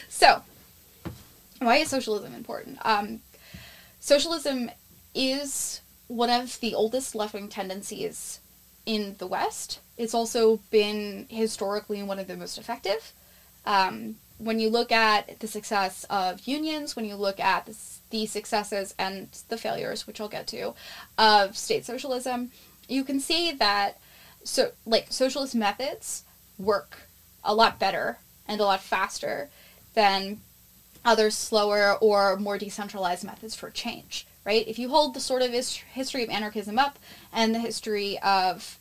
so, 0.10 0.44
why 1.60 1.78
is 1.78 1.90
socialism 1.90 2.34
important? 2.34 2.78
Um, 2.84 3.22
socialism 4.00 4.70
is 5.16 5.82
one 6.08 6.30
of 6.30 6.60
the 6.60 6.76
oldest 6.76 7.16
left 7.16 7.34
wing 7.34 7.48
tendencies 7.48 8.40
in 8.86 9.16
the 9.18 9.28
West. 9.28 9.80
It's 9.98 10.14
also 10.14 10.58
been 10.70 11.28
historically 11.30 12.04
one 12.04 12.20
of 12.20 12.28
the 12.28 12.38
most 12.38 12.58
effective. 12.58 13.14
Um, 13.66 14.18
when 14.44 14.60
you 14.60 14.70
look 14.70 14.92
at 14.92 15.40
the 15.40 15.48
success 15.48 16.06
of 16.10 16.48
unions, 16.48 16.96
when 16.96 17.06
you 17.06 17.16
look 17.16 17.40
at 17.40 17.66
the, 18.12 18.26
successes 18.28 18.94
and 19.00 19.30
the 19.50 19.58
failures, 19.58 20.06
which 20.06 20.22
I'll 20.22 20.28
get 20.28 20.46
to, 20.48 20.76
of 21.18 21.58
state 21.58 21.86
socialism, 21.86 22.52
you 22.88 23.04
can 23.04 23.20
see 23.20 23.52
that 23.54 24.00
so 24.44 24.72
like 24.86 25.08
socialist 25.10 25.56
methods 25.56 26.24
work 26.60 27.08
a 27.44 27.56
lot 27.56 27.80
better 27.80 28.20
and 28.48 28.60
a 28.60 28.66
lot 28.66 28.82
faster 28.82 29.50
than 29.94 30.42
other 31.06 31.32
slower 31.32 31.96
or 32.00 32.38
more 32.38 32.58
decentralized 32.58 33.24
methods 33.24 33.56
for 33.56 33.70
change, 33.70 34.28
right? 34.46 34.68
If 34.68 34.78
you 34.78 34.90
hold 34.90 35.14
the 35.14 35.20
sort 35.20 35.42
of 35.42 35.52
history 35.52 36.24
of 36.24 36.30
anarchism 36.30 36.78
up 36.78 37.00
and 37.32 37.54
the 37.54 37.60
history 37.60 38.20
of 38.20 38.80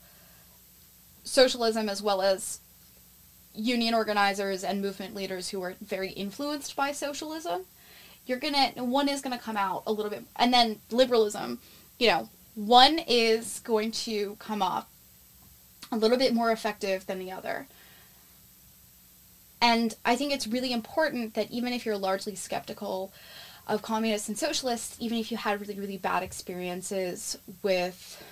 socialism 1.25 1.89
as 1.89 2.03
well 2.03 2.23
as 2.23 2.61
union 3.55 3.95
organizers 3.95 4.65
and 4.65 4.81
movement 4.81 5.15
leaders 5.15 5.51
who 5.51 5.63
are 5.63 5.75
very 5.81 6.11
influenced 6.11 6.75
by 6.77 6.93
socialism, 6.93 7.63
you're 8.27 8.39
gonna 8.39 8.71
one 8.77 9.09
is 9.09 9.21
gonna 9.21 9.39
come 9.39 9.57
out 9.57 9.83
a 9.87 9.93
little 9.93 10.11
bit, 10.11 10.25
and 10.37 10.53
then 10.53 10.81
liberalism, 10.91 11.59
you 11.99 12.09
know, 12.09 12.29
one 12.55 12.99
is 12.99 13.61
going 13.61 13.91
to 13.91 14.37
come 14.39 14.63
off 14.63 14.87
a 15.91 15.97
little 15.97 16.19
bit 16.19 16.35
more 16.35 16.51
effective 16.51 17.07
than 17.07 17.19
the 17.19 17.31
other. 17.33 17.67
And 19.61 19.95
I 20.05 20.17
think 20.17 20.33
it's 20.33 20.47
really 20.47 20.73
important 20.73 21.35
that 21.35 21.51
even 21.51 21.73
if 21.73 21.87
you're 21.87 21.97
largely 21.97 22.35
skeptical 22.35 23.13
of 23.69 23.81
communists 23.81 24.29
and 24.29 24.37
socialists, 24.37 24.97
even 24.99 25.19
if 25.19 25.31
you 25.31 25.37
had 25.37 25.61
really, 25.61 25.79
really 25.79 25.97
bad 25.97 26.23
experiences 26.23 27.39
with 27.63 28.23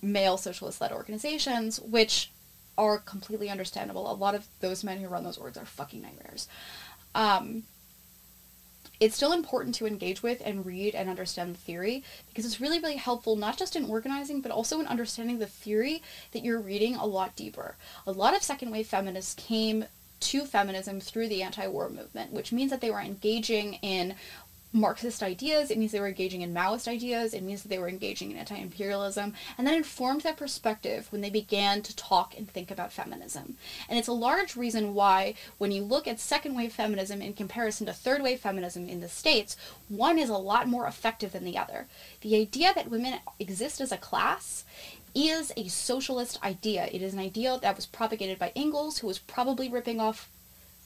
male 0.00 0.36
socialist 0.36 0.80
led 0.80 0.92
organizations, 0.92 1.80
which 1.80 2.30
are 2.78 2.98
completely 2.98 3.48
understandable. 3.48 4.10
A 4.10 4.14
lot 4.14 4.34
of 4.34 4.46
those 4.60 4.84
men 4.84 4.98
who 4.98 5.08
run 5.08 5.24
those 5.24 5.38
orgs 5.38 5.60
are 5.60 5.64
fucking 5.64 6.02
nightmares. 6.02 6.48
Um, 7.14 7.64
it's 8.98 9.16
still 9.16 9.32
important 9.32 9.74
to 9.76 9.86
engage 9.86 10.22
with 10.22 10.40
and 10.44 10.64
read 10.64 10.94
and 10.94 11.08
understand 11.08 11.54
the 11.54 11.58
theory 11.58 12.02
because 12.28 12.46
it's 12.46 12.60
really, 12.60 12.78
really 12.78 12.96
helpful 12.96 13.36
not 13.36 13.58
just 13.58 13.76
in 13.76 13.84
organizing 13.84 14.40
but 14.40 14.50
also 14.50 14.80
in 14.80 14.86
understanding 14.86 15.38
the 15.38 15.46
theory 15.46 16.02
that 16.32 16.44
you're 16.44 16.60
reading 16.60 16.94
a 16.94 17.04
lot 17.04 17.36
deeper. 17.36 17.76
A 18.06 18.12
lot 18.12 18.34
of 18.34 18.42
second 18.42 18.70
wave 18.70 18.86
feminists 18.86 19.34
came 19.34 19.84
to 20.18 20.46
feminism 20.46 20.98
through 20.98 21.28
the 21.28 21.42
anti 21.42 21.66
war 21.66 21.90
movement, 21.90 22.32
which 22.32 22.52
means 22.52 22.70
that 22.70 22.80
they 22.80 22.90
were 22.90 23.00
engaging 23.00 23.74
in 23.74 24.14
Marxist 24.72 25.22
ideas, 25.22 25.70
it 25.70 25.78
means 25.78 25.92
they 25.92 26.00
were 26.00 26.08
engaging 26.08 26.42
in 26.42 26.52
Maoist 26.52 26.88
ideas, 26.88 27.32
it 27.32 27.42
means 27.42 27.62
that 27.62 27.68
they 27.68 27.78
were 27.78 27.88
engaging 27.88 28.30
in 28.30 28.36
anti 28.36 28.56
imperialism, 28.56 29.32
and 29.56 29.66
that 29.66 29.74
informed 29.74 30.22
their 30.22 30.34
perspective 30.34 31.06
when 31.10 31.20
they 31.20 31.30
began 31.30 31.82
to 31.82 31.96
talk 31.96 32.36
and 32.36 32.50
think 32.50 32.70
about 32.70 32.92
feminism. 32.92 33.56
And 33.88 33.98
it's 33.98 34.08
a 34.08 34.12
large 34.12 34.56
reason 34.56 34.94
why, 34.94 35.34
when 35.58 35.72
you 35.72 35.82
look 35.82 36.06
at 36.06 36.20
second 36.20 36.54
wave 36.54 36.72
feminism 36.72 37.22
in 37.22 37.32
comparison 37.32 37.86
to 37.86 37.92
third 37.92 38.22
wave 38.22 38.40
feminism 38.40 38.88
in 38.88 39.00
the 39.00 39.08
States, 39.08 39.56
one 39.88 40.18
is 40.18 40.28
a 40.28 40.36
lot 40.36 40.68
more 40.68 40.86
effective 40.86 41.32
than 41.32 41.44
the 41.44 41.58
other. 41.58 41.86
The 42.20 42.36
idea 42.36 42.72
that 42.74 42.90
women 42.90 43.20
exist 43.38 43.80
as 43.80 43.92
a 43.92 43.96
class 43.96 44.64
is 45.14 45.52
a 45.56 45.68
socialist 45.68 46.38
idea. 46.44 46.90
It 46.92 47.00
is 47.00 47.14
an 47.14 47.20
idea 47.20 47.58
that 47.62 47.76
was 47.76 47.86
propagated 47.86 48.38
by 48.38 48.52
Engels, 48.54 48.98
who 48.98 49.06
was 49.06 49.18
probably 49.18 49.68
ripping 49.68 50.00
off 50.00 50.28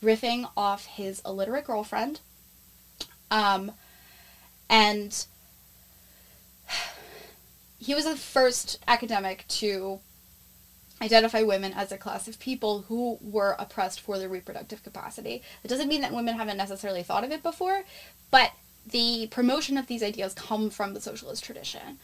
riffing 0.03 0.49
off 0.57 0.87
his 0.87 1.21
illiterate 1.27 1.67
girlfriend 1.67 2.21
um, 3.31 3.73
and 4.69 5.27
he 7.79 7.95
was 7.95 8.05
the 8.05 8.17
first 8.17 8.79
academic 8.87 9.45
to 9.49 10.01
identify 11.03 11.43
women 11.43 11.73
as 11.73 11.91
a 11.91 11.99
class 11.99 12.29
of 12.29 12.39
people 12.39 12.83
who 12.83 13.19
were 13.23 13.57
oppressed 13.59 14.01
for 14.01 14.19
their 14.19 14.29
reproductive 14.29 14.83
capacity. 14.83 15.43
It 15.65 15.69
doesn't 15.69 15.89
mean 15.89 16.03
that 16.03 16.13
women 16.13 16.37
haven't 16.37 16.59
necessarily 16.59 17.03
thought 17.03 17.25
of 17.25 17.33
it 17.33 17.43
before, 17.43 17.85
but 18.31 18.53
the 18.87 19.29
promotion 19.31 19.79
of 19.79 19.87
these 19.87 20.03
ideas 20.03 20.35
come 20.35 20.69
from 20.71 20.95
the 20.95 21.01
socialist 21.01 21.43
tradition. 21.43 21.99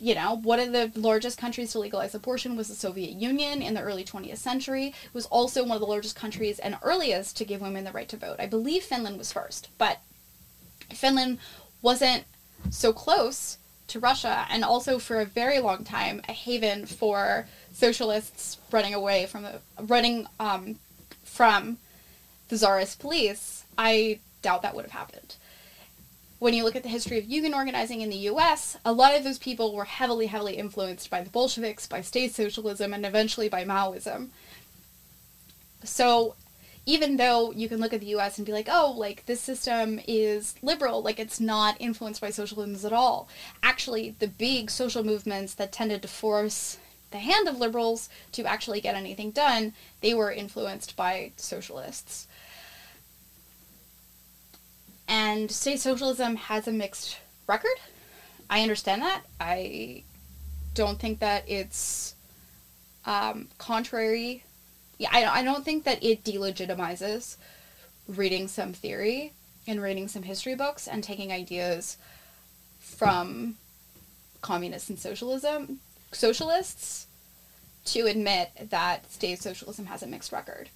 You 0.00 0.14
know, 0.14 0.36
one 0.36 0.60
of 0.60 0.72
the 0.72 0.92
largest 0.94 1.38
countries 1.38 1.72
to 1.72 1.80
legalize 1.80 2.14
abortion 2.14 2.56
was 2.56 2.68
the 2.68 2.74
Soviet 2.74 3.14
Union 3.14 3.60
in 3.60 3.74
the 3.74 3.82
early 3.82 4.04
20th 4.04 4.38
century. 4.38 4.88
It 4.88 5.14
was 5.14 5.26
also 5.26 5.64
one 5.64 5.72
of 5.72 5.80
the 5.80 5.86
largest 5.86 6.14
countries 6.14 6.60
and 6.60 6.78
earliest 6.82 7.36
to 7.38 7.44
give 7.44 7.60
women 7.60 7.82
the 7.82 7.90
right 7.90 8.08
to 8.08 8.16
vote. 8.16 8.36
I 8.38 8.46
believe 8.46 8.84
Finland 8.84 9.18
was 9.18 9.32
first, 9.32 9.68
but 9.76 9.98
Finland 10.92 11.38
wasn't 11.82 12.24
so 12.70 12.92
close 12.92 13.58
to 13.88 13.98
Russia 13.98 14.46
and 14.50 14.64
also 14.64 14.98
for 14.98 15.20
a 15.20 15.24
very 15.24 15.60
long 15.60 15.84
time 15.84 16.20
a 16.28 16.32
haven 16.32 16.86
for 16.86 17.46
socialists 17.72 18.58
running 18.70 18.94
away 18.94 19.26
from 19.26 19.42
the 19.42 19.60
running 19.80 20.26
um, 20.38 20.76
from 21.24 21.78
the 22.48 22.56
czarist 22.56 22.98
police, 22.98 23.64
I 23.76 24.20
doubt 24.42 24.62
that 24.62 24.74
would 24.74 24.84
have 24.84 24.92
happened. 24.92 25.36
When 26.38 26.54
you 26.54 26.64
look 26.64 26.76
at 26.76 26.82
the 26.82 26.88
history 26.88 27.18
of 27.18 27.24
union 27.24 27.52
organizing 27.52 28.00
in 28.00 28.10
the 28.10 28.28
US, 28.30 28.76
a 28.84 28.92
lot 28.92 29.14
of 29.14 29.24
those 29.24 29.38
people 29.38 29.74
were 29.74 29.84
heavily, 29.84 30.26
heavily 30.26 30.56
influenced 30.56 31.10
by 31.10 31.20
the 31.20 31.30
Bolsheviks, 31.30 31.86
by 31.86 32.00
state 32.00 32.34
socialism, 32.34 32.94
and 32.94 33.04
eventually 33.04 33.48
by 33.48 33.64
Maoism. 33.64 34.28
So 35.84 36.34
even 36.86 37.16
though 37.16 37.52
you 37.52 37.68
can 37.68 37.80
look 37.80 37.92
at 37.92 38.00
the 38.00 38.14
US 38.16 38.38
and 38.38 38.46
be 38.46 38.52
like, 38.52 38.68
oh, 38.70 38.94
like 38.96 39.26
this 39.26 39.40
system 39.40 40.00
is 40.08 40.54
liberal, 40.62 41.02
like 41.02 41.18
it's 41.18 41.40
not 41.40 41.76
influenced 41.78 42.20
by 42.20 42.30
socialism 42.30 42.86
at 42.86 42.92
all. 42.92 43.28
Actually, 43.62 44.14
the 44.18 44.28
big 44.28 44.70
social 44.70 45.04
movements 45.04 45.54
that 45.54 45.72
tended 45.72 46.02
to 46.02 46.08
force 46.08 46.78
the 47.10 47.18
hand 47.18 47.48
of 47.48 47.58
liberals 47.58 48.08
to 48.32 48.44
actually 48.44 48.80
get 48.80 48.94
anything 48.94 49.30
done, 49.30 49.72
they 50.00 50.14
were 50.14 50.30
influenced 50.30 50.96
by 50.96 51.32
socialists. 51.36 52.26
And 55.06 55.50
state 55.50 55.80
socialism 55.80 56.36
has 56.36 56.68
a 56.68 56.72
mixed 56.72 57.18
record. 57.46 57.76
I 58.50 58.60
understand 58.60 59.00
that. 59.02 59.22
I 59.40 60.02
don't 60.74 61.00
think 61.00 61.20
that 61.20 61.44
it's 61.48 62.14
um, 63.06 63.48
contrary 63.56 64.44
yeah, 64.98 65.08
I, 65.12 65.40
I 65.40 65.42
don't 65.42 65.64
think 65.64 65.84
that 65.84 66.02
it 66.02 66.24
delegitimizes 66.24 67.36
reading 68.06 68.48
some 68.48 68.72
theory 68.72 69.32
and 69.66 69.82
reading 69.82 70.08
some 70.08 70.22
history 70.22 70.54
books 70.54 70.88
and 70.88 71.04
taking 71.04 71.32
ideas 71.32 71.96
from 72.80 73.56
communists 74.40 74.88
and 74.88 74.98
socialism 74.98 75.80
socialists 76.12 77.06
to 77.84 78.06
admit 78.06 78.50
that 78.70 79.10
state 79.10 79.42
socialism 79.42 79.86
has 79.86 80.02
a 80.02 80.06
mixed 80.06 80.32
record. 80.32 80.68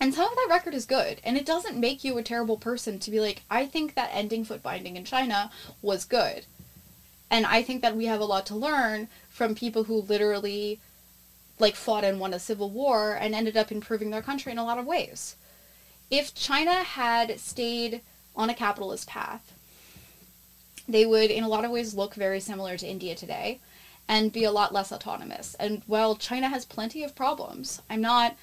And 0.00 0.12
some 0.12 0.28
of 0.28 0.34
that 0.36 0.48
record 0.50 0.74
is 0.74 0.84
good, 0.84 1.20
and 1.22 1.36
it 1.36 1.46
doesn't 1.46 1.78
make 1.78 2.02
you 2.02 2.18
a 2.18 2.22
terrible 2.22 2.56
person 2.56 2.98
to 3.00 3.10
be 3.10 3.20
like, 3.20 3.42
I 3.50 3.66
think 3.66 3.94
that 3.94 4.10
ending 4.12 4.44
foot 4.44 4.62
binding 4.62 4.96
in 4.96 5.04
China 5.04 5.50
was 5.80 6.04
good. 6.04 6.44
And 7.30 7.46
I 7.46 7.62
think 7.62 7.82
that 7.82 7.96
we 7.96 8.06
have 8.06 8.20
a 8.20 8.24
lot 8.24 8.46
to 8.46 8.56
learn 8.56 9.08
from 9.30 9.54
people 9.54 9.84
who 9.84 10.02
literally 10.02 10.80
like 11.62 11.76
fought 11.76 12.04
and 12.04 12.20
won 12.20 12.34
a 12.34 12.38
civil 12.38 12.68
war 12.68 13.14
and 13.18 13.34
ended 13.34 13.56
up 13.56 13.72
improving 13.72 14.10
their 14.10 14.20
country 14.20 14.52
in 14.52 14.58
a 14.58 14.64
lot 14.64 14.78
of 14.78 14.84
ways. 14.84 15.36
If 16.10 16.34
China 16.34 16.82
had 16.82 17.40
stayed 17.40 18.02
on 18.36 18.50
a 18.50 18.54
capitalist 18.54 19.08
path, 19.08 19.54
they 20.86 21.06
would 21.06 21.30
in 21.30 21.44
a 21.44 21.48
lot 21.48 21.64
of 21.64 21.70
ways 21.70 21.94
look 21.94 22.14
very 22.14 22.40
similar 22.40 22.76
to 22.76 22.86
India 22.86 23.14
today 23.14 23.60
and 24.08 24.32
be 24.32 24.44
a 24.44 24.50
lot 24.50 24.74
less 24.74 24.92
autonomous. 24.92 25.54
And 25.54 25.82
while 25.86 26.16
China 26.16 26.48
has 26.48 26.64
plenty 26.64 27.04
of 27.04 27.14
problems, 27.14 27.80
I'm 27.88 28.02
not 28.02 28.36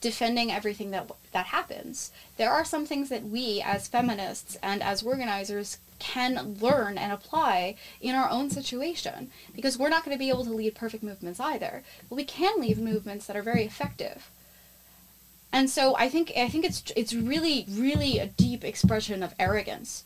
defending 0.00 0.52
everything 0.52 0.90
that 0.92 1.10
that 1.32 1.46
happens. 1.46 2.10
There 2.36 2.50
are 2.50 2.64
some 2.64 2.86
things 2.86 3.08
that 3.08 3.24
we 3.24 3.60
as 3.60 3.88
feminists 3.88 4.56
and 4.62 4.82
as 4.82 5.02
organizers 5.02 5.78
can 5.98 6.56
learn 6.60 6.96
and 6.96 7.12
apply 7.12 7.74
in 8.00 8.14
our 8.14 8.30
own 8.30 8.50
situation 8.50 9.30
because 9.54 9.76
we're 9.76 9.88
not 9.88 10.04
going 10.04 10.14
to 10.14 10.18
be 10.18 10.28
able 10.28 10.44
to 10.44 10.52
lead 10.52 10.74
perfect 10.74 11.02
movements 11.02 11.40
either 11.40 11.82
but 12.08 12.14
we 12.14 12.24
can 12.24 12.60
lead 12.60 12.78
movements 12.78 13.26
that 13.26 13.36
are 13.36 13.42
very 13.42 13.64
effective 13.64 14.30
and 15.52 15.68
so 15.68 15.96
I 15.96 16.08
think 16.08 16.32
I 16.36 16.48
think 16.48 16.64
it's 16.64 16.84
it's 16.94 17.14
really 17.14 17.66
really 17.68 18.18
a 18.18 18.26
deep 18.26 18.64
expression 18.64 19.22
of 19.22 19.34
arrogance 19.38 20.04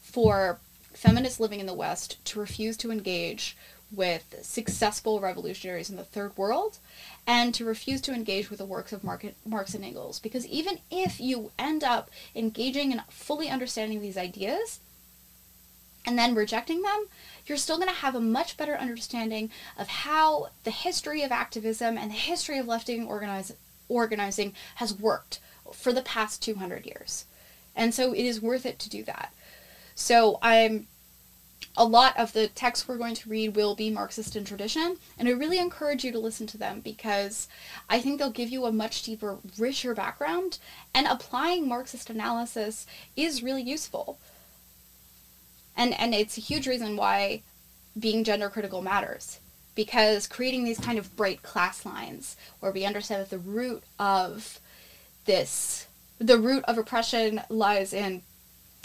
for 0.00 0.58
feminists 0.92 1.40
living 1.40 1.60
in 1.60 1.66
the 1.66 1.74
West 1.74 2.24
to 2.26 2.38
refuse 2.38 2.76
to 2.76 2.92
engage 2.92 3.56
with 3.96 4.40
successful 4.42 5.20
revolutionaries 5.20 5.90
in 5.90 5.96
the 5.96 6.04
third 6.04 6.36
world 6.36 6.78
and 7.26 7.54
to 7.54 7.64
refuse 7.64 8.00
to 8.02 8.12
engage 8.12 8.50
with 8.50 8.58
the 8.58 8.64
works 8.64 8.92
of 8.92 9.04
Marx 9.04 9.74
and 9.74 9.84
Engels. 9.84 10.18
Because 10.18 10.46
even 10.46 10.78
if 10.90 11.20
you 11.20 11.52
end 11.58 11.82
up 11.84 12.10
engaging 12.34 12.92
and 12.92 13.02
fully 13.08 13.48
understanding 13.48 14.00
these 14.00 14.16
ideas 14.16 14.80
and 16.06 16.18
then 16.18 16.34
rejecting 16.34 16.82
them, 16.82 17.06
you're 17.46 17.56
still 17.56 17.76
going 17.76 17.88
to 17.88 17.94
have 17.94 18.14
a 18.14 18.20
much 18.20 18.56
better 18.56 18.76
understanding 18.76 19.50
of 19.78 19.88
how 19.88 20.48
the 20.64 20.70
history 20.70 21.22
of 21.22 21.32
activism 21.32 21.96
and 21.96 22.10
the 22.10 22.14
history 22.14 22.58
of 22.58 22.66
left 22.66 22.88
wing 22.88 23.06
organize, 23.06 23.54
organizing 23.88 24.54
has 24.76 24.98
worked 24.98 25.40
for 25.72 25.92
the 25.92 26.02
past 26.02 26.42
200 26.42 26.84
years. 26.86 27.24
And 27.74 27.94
so 27.94 28.12
it 28.12 28.24
is 28.24 28.40
worth 28.40 28.66
it 28.66 28.78
to 28.80 28.90
do 28.90 29.02
that. 29.04 29.32
So 29.94 30.38
I'm 30.42 30.86
a 31.76 31.84
lot 31.84 32.16
of 32.16 32.32
the 32.32 32.48
texts 32.48 32.86
we're 32.86 32.96
going 32.96 33.16
to 33.16 33.28
read 33.28 33.56
will 33.56 33.74
be 33.74 33.90
Marxist 33.90 34.36
in 34.36 34.44
tradition, 34.44 34.96
and 35.18 35.28
I 35.28 35.32
really 35.32 35.58
encourage 35.58 36.04
you 36.04 36.12
to 36.12 36.18
listen 36.18 36.46
to 36.48 36.58
them 36.58 36.80
because 36.80 37.48
I 37.88 38.00
think 38.00 38.18
they'll 38.18 38.30
give 38.30 38.50
you 38.50 38.64
a 38.64 38.72
much 38.72 39.02
deeper, 39.02 39.38
richer 39.58 39.94
background, 39.94 40.58
and 40.94 41.06
applying 41.06 41.68
Marxist 41.68 42.10
analysis 42.10 42.86
is 43.16 43.42
really 43.42 43.62
useful. 43.62 44.18
And 45.76 45.98
and 45.98 46.14
it's 46.14 46.38
a 46.38 46.40
huge 46.40 46.68
reason 46.68 46.96
why 46.96 47.42
being 47.98 48.24
gender 48.24 48.48
critical 48.48 48.82
matters 48.82 49.40
because 49.74 50.26
creating 50.26 50.64
these 50.64 50.78
kind 50.78 50.98
of 50.98 51.16
bright 51.16 51.42
class 51.42 51.84
lines 51.84 52.36
where 52.60 52.72
we 52.72 52.84
understand 52.84 53.20
that 53.20 53.30
the 53.30 53.38
root 53.38 53.82
of 53.98 54.60
this 55.24 55.86
the 56.18 56.38
root 56.38 56.64
of 56.66 56.78
oppression 56.78 57.42
lies 57.48 57.92
in 57.92 58.22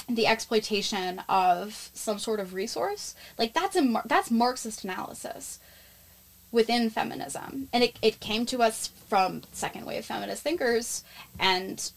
the 0.10 0.28
exploitation 0.28 1.22
of 1.30 1.90
some 1.94 2.18
sort 2.18 2.40
of 2.40 2.54
resource 2.54 3.16
like 3.38 3.54
that's 3.54 3.76
a 3.76 4.02
that's 4.06 4.32
marxist 4.32 4.84
analysis 4.84 5.60
within 6.52 6.90
feminism. 6.90 7.70
And 7.72 7.84
it, 7.84 7.98
it 8.02 8.20
came 8.20 8.46
to 8.48 8.62
us 8.62 8.88
from 9.08 9.44
second 9.52 9.86
wave 9.86 10.06
feminist 10.06 10.44
thinkers 10.44 11.04
and 11.40 11.92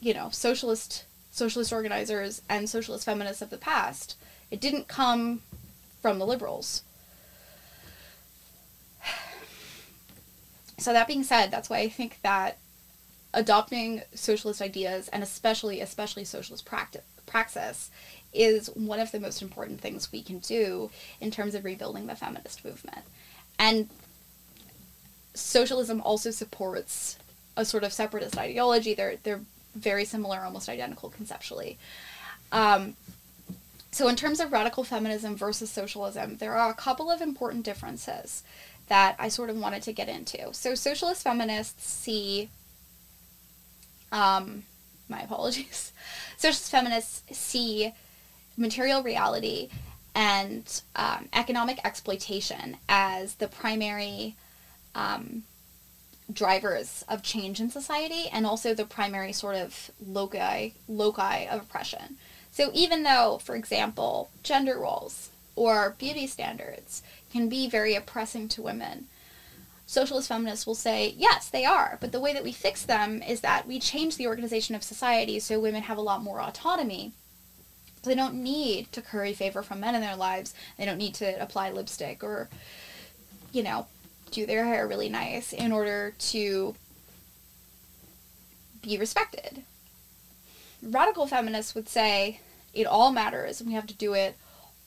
you 0.00 0.14
know 0.14 0.28
socialist 0.30 1.04
socialist 1.30 1.72
organizers 1.72 2.42
and 2.48 2.68
socialist 2.68 3.04
feminists 3.04 3.42
of 3.42 3.50
the 3.50 3.58
past. 3.58 4.16
It 4.50 4.60
didn't 4.60 4.88
come 4.88 5.42
from 6.00 6.18
the 6.18 6.26
liberals. 6.26 6.82
So 10.78 10.92
that 10.92 11.08
being 11.08 11.24
said 11.24 11.50
that's 11.50 11.70
why 11.70 11.78
i 11.78 11.88
think 11.88 12.18
that 12.22 12.58
adopting 13.32 14.02
socialist 14.14 14.60
ideas 14.60 15.08
and 15.08 15.22
especially 15.22 15.80
especially 15.80 16.22
socialist 16.22 16.66
practice 16.66 17.15
praxis 17.26 17.90
is 18.32 18.68
one 18.74 19.00
of 19.00 19.12
the 19.12 19.20
most 19.20 19.42
important 19.42 19.80
things 19.80 20.12
we 20.12 20.22
can 20.22 20.38
do 20.38 20.90
in 21.20 21.30
terms 21.30 21.54
of 21.54 21.64
rebuilding 21.64 22.06
the 22.06 22.14
feminist 22.14 22.64
movement. 22.64 23.04
And 23.58 23.88
socialism 25.34 26.00
also 26.02 26.30
supports 26.30 27.18
a 27.56 27.64
sort 27.64 27.84
of 27.84 27.92
separatist 27.92 28.36
ideology. 28.38 28.94
They're 28.94 29.16
they're 29.22 29.40
very 29.74 30.04
similar, 30.04 30.40
almost 30.40 30.68
identical 30.68 31.10
conceptually. 31.10 31.78
Um, 32.52 32.96
so, 33.90 34.08
in 34.08 34.16
terms 34.16 34.40
of 34.40 34.52
radical 34.52 34.84
feminism 34.84 35.36
versus 35.36 35.70
socialism, 35.70 36.36
there 36.36 36.54
are 36.54 36.70
a 36.70 36.74
couple 36.74 37.10
of 37.10 37.20
important 37.20 37.64
differences 37.64 38.42
that 38.88 39.16
I 39.18 39.28
sort 39.28 39.50
of 39.50 39.58
wanted 39.58 39.82
to 39.84 39.92
get 39.92 40.08
into. 40.08 40.52
So, 40.52 40.74
socialist 40.74 41.22
feminists 41.22 41.88
see 41.88 42.50
um, 44.12 44.64
my 45.08 45.20
apologies. 45.22 45.92
Socialist 46.36 46.70
feminists 46.70 47.22
see 47.32 47.92
material 48.56 49.02
reality 49.02 49.68
and 50.14 50.80
um, 50.94 51.28
economic 51.32 51.78
exploitation 51.84 52.78
as 52.88 53.34
the 53.34 53.48
primary 53.48 54.34
um, 54.94 55.42
drivers 56.32 57.04
of 57.08 57.22
change 57.22 57.60
in 57.60 57.70
society 57.70 58.24
and 58.32 58.46
also 58.46 58.74
the 58.74 58.84
primary 58.84 59.32
sort 59.32 59.56
of 59.56 59.90
loci 60.04 60.70
loci 60.88 61.46
of 61.46 61.60
oppression. 61.60 62.16
So 62.50 62.70
even 62.72 63.02
though, 63.02 63.38
for 63.42 63.54
example, 63.54 64.30
gender 64.42 64.78
roles 64.78 65.28
or 65.54 65.94
beauty 65.98 66.26
standards 66.26 67.02
can 67.30 67.48
be 67.48 67.68
very 67.68 67.94
oppressing 67.94 68.48
to 68.48 68.62
women, 68.62 69.06
socialist 69.86 70.28
feminists 70.28 70.66
will 70.66 70.74
say, 70.74 71.14
yes, 71.16 71.48
they 71.48 71.64
are, 71.64 71.96
but 72.00 72.10
the 72.10 72.20
way 72.20 72.32
that 72.32 72.44
we 72.44 72.52
fix 72.52 72.82
them 72.82 73.22
is 73.22 73.40
that 73.40 73.66
we 73.66 73.78
change 73.78 74.16
the 74.16 74.26
organization 74.26 74.74
of 74.74 74.82
society 74.82 75.38
so 75.38 75.60
women 75.60 75.82
have 75.82 75.96
a 75.96 76.02
lot 76.02 76.22
more 76.22 76.40
autonomy. 76.40 77.12
So 78.02 78.10
they 78.10 78.16
don't 78.16 78.34
need 78.34 78.90
to 78.92 79.00
curry 79.00 79.32
favor 79.32 79.62
from 79.62 79.80
men 79.80 79.94
in 79.94 80.00
their 80.00 80.16
lives. 80.16 80.54
They 80.76 80.84
don't 80.84 80.98
need 80.98 81.14
to 81.14 81.42
apply 81.42 81.70
lipstick 81.70 82.22
or, 82.22 82.48
you 83.52 83.62
know, 83.62 83.86
do 84.30 84.44
their 84.44 84.64
hair 84.64 84.86
really 84.86 85.08
nice 85.08 85.52
in 85.52 85.72
order 85.72 86.14
to 86.18 86.74
be 88.82 88.98
respected. 88.98 89.62
Radical 90.82 91.26
feminists 91.26 91.74
would 91.74 91.88
say 91.88 92.40
it 92.74 92.86
all 92.86 93.12
matters 93.12 93.60
and 93.60 93.68
we 93.68 93.74
have 93.74 93.86
to 93.86 93.94
do 93.94 94.14
it 94.14 94.36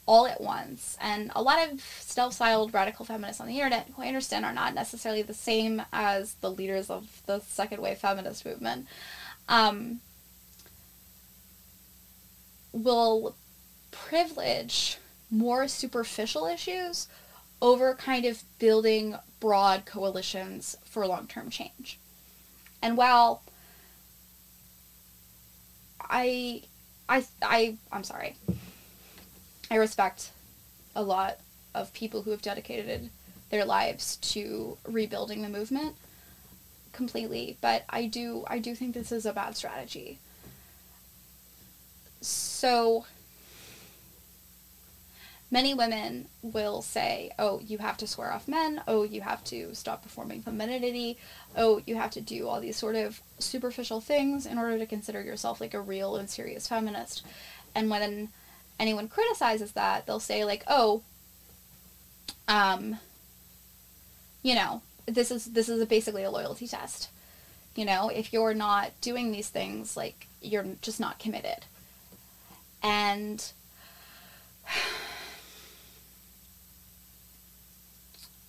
all 0.10 0.26
at 0.26 0.42
once. 0.42 0.98
And 1.00 1.32
a 1.36 1.42
lot 1.44 1.72
of 1.72 1.80
self 1.82 2.34
styled 2.34 2.74
radical 2.74 3.06
feminists 3.06 3.40
on 3.40 3.48
the 3.48 3.58
internet, 3.58 3.92
who 3.96 4.02
I 4.02 4.08
understand 4.08 4.44
are 4.44 4.52
not 4.52 4.74
necessarily 4.74 5.22
the 5.22 5.36
same 5.36 5.84
as 5.94 6.34
the 6.42 6.50
leaders 6.50 6.90
of 6.90 7.22
the 7.28 7.42
second 7.42 7.80
wave 7.80 8.00
feminist 8.00 8.44
movement, 8.44 8.88
um, 9.48 10.00
will 12.74 13.36
privilege 13.92 14.98
more 15.30 15.68
superficial 15.68 16.48
issues 16.48 17.08
over 17.62 17.94
kind 17.94 18.26
of 18.26 18.42
building 18.58 19.16
broad 19.40 19.86
coalitions 19.86 20.76
for 20.86 21.06
long 21.06 21.28
term 21.28 21.52
change. 21.52 22.00
And 22.82 22.98
while 22.98 23.44
I 26.02 26.64
I 27.08 27.24
I 27.44 27.78
I'm 27.92 28.04
sorry. 28.04 28.38
I 29.70 29.76
respect 29.76 30.32
a 30.96 31.04
lot 31.04 31.40
of 31.74 31.94
people 31.94 32.24
who 32.24 32.32
have 32.32 32.42
dedicated 32.42 33.10
their 33.50 33.66
lives 33.66 34.18
to 34.18 34.78
rebuilding 34.86 35.42
the 35.42 35.50
movement 35.50 35.96
completely, 36.92 37.58
but 37.62 37.84
I 37.90 38.06
do 38.06 38.44
I 38.48 38.60
do 38.60 38.76
think 38.76 38.94
this 38.94 39.12
is 39.12 39.26
a 39.26 39.34
bad 39.34 39.56
strategy. 39.56 40.20
So 42.22 43.06
many 45.52 45.74
women 45.74 46.28
will 46.42 46.82
say, 46.82 47.32
"Oh, 47.40 47.60
you 47.60 47.78
have 47.80 47.98
to 47.98 48.08
swear 48.08 48.32
off 48.32 48.48
men. 48.48 48.84
Oh, 48.88 49.04
you 49.04 49.22
have 49.22 49.44
to 49.46 49.74
stop 49.74 50.04
performing 50.04 50.42
femininity. 50.42 51.18
Oh, 51.56 51.82
you 51.86 51.96
have 51.96 52.12
to 52.12 52.22
do 52.22 52.48
all 52.48 52.60
these 52.60 52.78
sort 52.78 52.96
of 52.96 53.22
superficial 53.40 54.02
things 54.02 54.46
in 54.46 54.58
order 54.58 54.78
to 54.78 54.86
consider 54.86 55.22
yourself 55.22 55.62
like 55.62 55.74
a 55.74 55.82
real 55.82 56.16
and 56.16 56.30
serious 56.30 56.68
feminist." 56.68 57.24
And 57.74 57.90
when 57.90 58.30
anyone 58.80 59.08
criticizes 59.08 59.74
that, 59.74 60.06
they'll 60.06 60.20
say 60.20 60.46
like, 60.46 60.64
"Oh, 60.68 61.04
um, 62.48 62.98
you 64.42 64.56
know, 64.56 64.82
this 65.06 65.32
is 65.32 65.46
this 65.46 65.70
is 65.70 65.82
a 65.82 65.86
basically 65.86 66.24
a 66.24 66.32
loyalty 66.32 66.68
test. 66.68 67.10
You 67.76 67.86
know, 67.86 68.10
if 68.10 68.34
you're 68.34 68.54
not 68.54 68.92
doing 69.02 69.32
these 69.32 69.50
things, 69.50 69.96
like 69.98 70.28
you're 70.42 70.66
just 70.82 71.00
not 71.00 71.20
committed." 71.20 71.66
And 72.82 73.52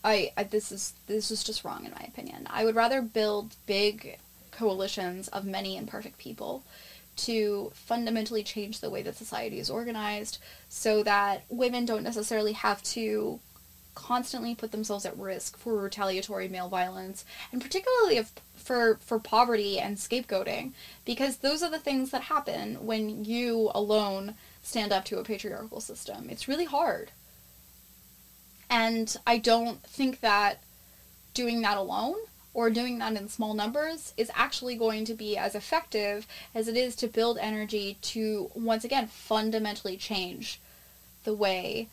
I, 0.04 0.32
I 0.36 0.44
this 0.44 0.72
is 0.72 0.94
this 1.06 1.30
is 1.30 1.44
just 1.44 1.64
wrong 1.64 1.84
in 1.84 1.92
my 1.92 2.04
opinion. 2.08 2.46
I 2.48 2.64
would 2.64 2.74
rather 2.74 3.02
build 3.02 3.56
big 3.66 4.18
coalitions 4.50 5.28
of 5.28 5.44
many 5.44 5.76
imperfect 5.76 6.18
people 6.18 6.64
to 7.16 7.70
fundamentally 7.74 8.42
change 8.42 8.80
the 8.80 8.90
way 8.90 9.02
that 9.02 9.16
society 9.16 9.58
is 9.58 9.70
organized 9.70 10.38
so 10.68 11.02
that 11.02 11.44
women 11.48 11.84
don't 11.84 12.02
necessarily 12.02 12.52
have 12.52 12.82
to 12.82 13.40
constantly 13.94 14.54
put 14.54 14.72
themselves 14.72 15.04
at 15.04 15.16
risk 15.18 15.58
for 15.58 15.76
retaliatory 15.76 16.48
male 16.48 16.68
violence 16.68 17.24
and 17.52 17.60
particularly 17.60 18.16
if, 18.16 18.32
for 18.54 18.96
for 19.00 19.18
poverty 19.18 19.78
and 19.78 19.96
scapegoating 19.96 20.72
because 21.04 21.38
those 21.38 21.62
are 21.62 21.70
the 21.70 21.78
things 21.78 22.10
that 22.10 22.22
happen 22.22 22.86
when 22.86 23.24
you 23.24 23.70
alone 23.74 24.34
stand 24.62 24.92
up 24.92 25.04
to 25.04 25.18
a 25.18 25.24
patriarchal 25.24 25.80
system. 25.80 26.28
It's 26.30 26.48
really 26.48 26.64
hard. 26.64 27.10
And 28.70 29.14
i 29.26 29.36
don't 29.36 29.82
think 29.82 30.20
that 30.20 30.62
doing 31.34 31.60
that 31.62 31.76
alone 31.76 32.16
or 32.52 32.70
doing 32.70 32.98
that 32.98 33.14
in 33.14 33.28
small 33.28 33.54
numbers 33.54 34.12
is 34.16 34.30
actually 34.34 34.74
going 34.74 35.04
to 35.04 35.14
be 35.14 35.36
as 35.36 35.54
effective 35.54 36.26
as 36.54 36.68
it 36.68 36.76
is 36.76 36.96
to 36.96 37.06
build 37.06 37.38
energy 37.38 37.96
to 38.02 38.50
once 38.54 38.84
again 38.84 39.06
fundamentally 39.06 39.96
change 39.96 40.60
the 41.24 41.34
way 41.34 41.88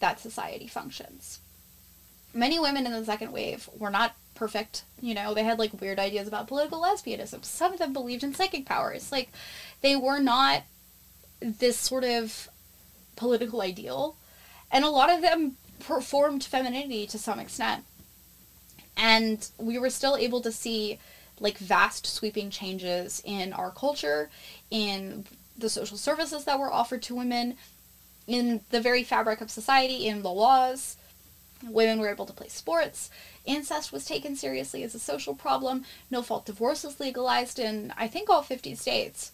that 0.00 0.20
society 0.20 0.66
functions. 0.66 1.38
Many 2.34 2.58
women 2.58 2.86
in 2.86 2.92
the 2.92 3.04
second 3.04 3.32
wave 3.32 3.68
were 3.78 3.90
not 3.90 4.16
perfect. 4.34 4.82
You 5.00 5.14
know, 5.14 5.34
they 5.34 5.44
had 5.44 5.58
like 5.58 5.80
weird 5.80 5.98
ideas 5.98 6.26
about 6.26 6.48
political 6.48 6.82
lesbianism. 6.82 7.44
Some 7.44 7.72
of 7.72 7.78
them 7.78 7.92
believed 7.92 8.24
in 8.24 8.34
psychic 8.34 8.66
powers. 8.66 9.12
Like, 9.12 9.30
they 9.82 9.94
were 9.94 10.18
not 10.18 10.62
this 11.40 11.78
sort 11.78 12.04
of 12.04 12.48
political 13.16 13.62
ideal. 13.62 14.16
And 14.70 14.84
a 14.84 14.90
lot 14.90 15.10
of 15.10 15.20
them 15.20 15.56
performed 15.80 16.42
femininity 16.42 17.06
to 17.08 17.18
some 17.18 17.38
extent. 17.38 17.84
And 19.02 19.50
we 19.58 19.78
were 19.78 19.90
still 19.90 20.16
able 20.16 20.40
to 20.42 20.52
see 20.52 21.00
like 21.40 21.58
vast 21.58 22.06
sweeping 22.06 22.50
changes 22.50 23.20
in 23.24 23.52
our 23.52 23.72
culture, 23.72 24.30
in 24.70 25.24
the 25.58 25.68
social 25.68 25.96
services 25.96 26.44
that 26.44 26.60
were 26.60 26.72
offered 26.72 27.02
to 27.02 27.16
women, 27.16 27.56
in 28.28 28.60
the 28.70 28.80
very 28.80 29.02
fabric 29.02 29.40
of 29.40 29.50
society, 29.50 30.06
in 30.06 30.22
the 30.22 30.30
laws. 30.30 30.96
Women 31.68 31.98
were 31.98 32.10
able 32.10 32.26
to 32.26 32.32
play 32.32 32.46
sports. 32.46 33.10
Incest 33.44 33.92
was 33.92 34.04
taken 34.04 34.36
seriously 34.36 34.84
as 34.84 34.94
a 34.94 35.00
social 35.00 35.34
problem. 35.34 35.84
No 36.08 36.22
fault 36.22 36.46
divorce 36.46 36.84
was 36.84 37.00
legalized 37.00 37.58
in, 37.58 37.92
I 37.96 38.06
think, 38.06 38.30
all 38.30 38.42
50 38.42 38.76
states. 38.76 39.32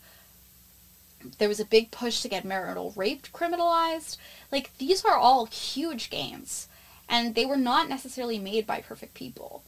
There 1.37 1.49
was 1.49 1.61
a 1.61 1.65
big 1.67 1.91
push 1.91 2.23
to 2.23 2.29
get 2.29 2.45
marital 2.45 2.95
rape 2.97 3.29
criminalized. 3.35 4.17
Like, 4.51 4.71
these 4.79 5.05
are 5.05 5.17
all 5.17 5.45
huge 5.45 6.09
gains. 6.09 6.68
And 7.09 7.35
they 7.35 7.47
were 7.47 7.57
not 7.57 7.89
necessarily 7.89 8.39
made 8.39 8.67
by 8.67 8.81
perfect 8.81 9.15
people. 9.15 9.63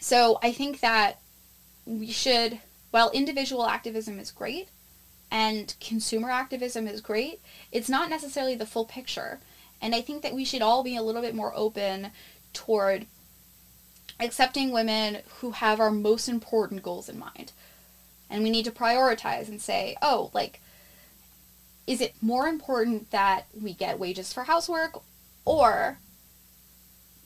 So 0.00 0.38
I 0.42 0.52
think 0.52 0.80
that 0.80 1.20
we 1.84 2.10
should, 2.10 2.60
while 2.90 3.10
individual 3.10 3.66
activism 3.66 4.18
is 4.18 4.30
great 4.30 4.68
and 5.30 5.74
consumer 5.80 6.30
activism 6.30 6.86
is 6.86 7.00
great, 7.00 7.40
it's 7.72 7.88
not 7.88 8.08
necessarily 8.08 8.54
the 8.54 8.66
full 8.66 8.84
picture. 8.84 9.40
And 9.82 9.94
I 9.94 10.00
think 10.00 10.22
that 10.22 10.34
we 10.34 10.44
should 10.44 10.62
all 10.62 10.82
be 10.82 10.96
a 10.96 11.02
little 11.02 11.22
bit 11.22 11.34
more 11.34 11.52
open 11.54 12.10
toward 12.52 13.06
accepting 14.20 14.72
women 14.72 15.18
who 15.40 15.52
have 15.52 15.80
our 15.80 15.90
most 15.90 16.28
important 16.28 16.82
goals 16.82 17.08
in 17.08 17.18
mind. 17.18 17.52
And 18.30 18.42
we 18.42 18.50
need 18.50 18.64
to 18.64 18.70
prioritize 18.70 19.48
and 19.48 19.60
say, 19.60 19.96
oh, 20.02 20.30
like, 20.32 20.60
is 21.86 22.00
it 22.00 22.14
more 22.20 22.46
important 22.46 23.10
that 23.10 23.46
we 23.58 23.72
get 23.72 23.98
wages 23.98 24.32
for 24.32 24.44
housework 24.44 25.00
or 25.44 25.98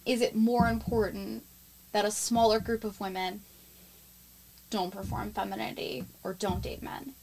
is 0.05 0.20
it 0.20 0.35
more 0.35 0.68
important 0.68 1.44
that 1.92 2.05
a 2.05 2.11
smaller 2.11 2.59
group 2.59 2.85
of 2.85 3.01
women 3.01 3.42
don't 4.70 4.92
perform 4.92 5.31
femininity 5.33 6.05
or 6.25 6.33
don't 6.33 6.62
date 6.62 6.83
men? 6.83 7.14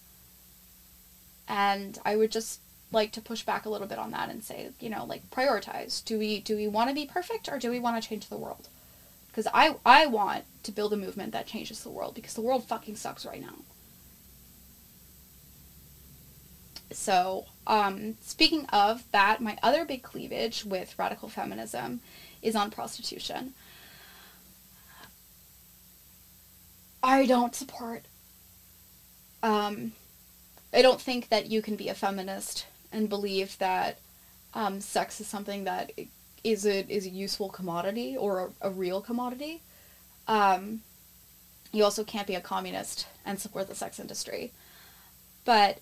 And 1.48 1.98
I 2.06 2.16
would 2.16 2.32
just 2.32 2.60
like 2.92 3.12
to 3.14 3.22
push 3.22 3.44
back 3.44 3.66
a 3.66 3.70
little 3.70 3.88
bit 3.88 4.00
on 4.00 4.12
that 4.12 4.30
and 4.30 4.44
say, 4.44 4.70
you 4.80 4.90
know, 4.90 5.06
like 5.06 5.30
prioritize. 5.30 6.04
Do 6.04 6.18
we 6.18 6.40
do 6.40 6.56
we 6.56 6.68
want 6.68 6.90
to 6.90 6.96
be 6.96 7.06
perfect 7.06 7.50
or 7.50 7.60
do 7.60 7.70
we 7.70 7.80
want 7.80 8.02
to 8.02 8.08
change 8.08 8.28
the 8.28 8.38
world? 8.38 8.68
Because 9.28 9.48
I 9.54 9.76
I 9.86 10.06
want 10.06 10.46
to 10.64 10.72
build 10.72 10.94
a 10.94 10.98
movement 10.98 11.34
that 11.34 11.48
changes 11.48 11.84
the 11.84 11.90
world 11.90 12.16
because 12.16 12.34
the 12.34 12.42
world 12.42 12.66
fucking 12.66 12.96
sucks 12.96 13.26
right 13.26 13.42
now. 13.42 13.56
So, 16.92 17.46
um, 17.68 18.18
speaking 18.22 18.66
of 18.68 19.04
that, 19.12 19.42
my 19.42 19.58
other 19.62 19.86
big 19.86 20.02
cleavage 20.02 20.66
with 20.66 20.98
radical 20.98 21.30
feminism 21.30 22.02
is 22.42 22.56
on 22.56 22.72
prostitution. 22.72 23.54
I 27.04 27.26
don't 27.26 27.56
support. 27.56 28.06
Um, 29.42 29.94
I 30.74 30.82
don't 30.82 31.00
think 31.00 31.30
that 31.30 31.50
you 31.50 31.62
can 31.62 31.76
be 31.76 31.90
a 31.90 31.94
feminist 31.94 32.66
and 32.92 33.08
believe 33.08 33.58
that 33.60 34.00
um, 34.54 34.82
sex 34.82 35.22
is 35.22 35.28
something 35.28 35.64
that 35.64 35.92
is 36.44 36.66
a 36.66 36.86
is 36.92 37.06
a 37.06 37.10
useful 37.10 37.50
commodity 37.50 38.18
or 38.18 38.52
a, 38.62 38.68
a 38.68 38.70
real 38.70 39.02
commodity. 39.02 39.62
Um, 40.28 40.82
you 41.72 41.84
also 41.84 42.04
can't 42.04 42.28
be 42.28 42.36
a 42.36 42.42
communist 42.42 43.08
and 43.26 43.40
support 43.40 43.68
the 43.68 43.76
sex 43.76 44.00
industry. 44.00 44.52
But 45.46 45.80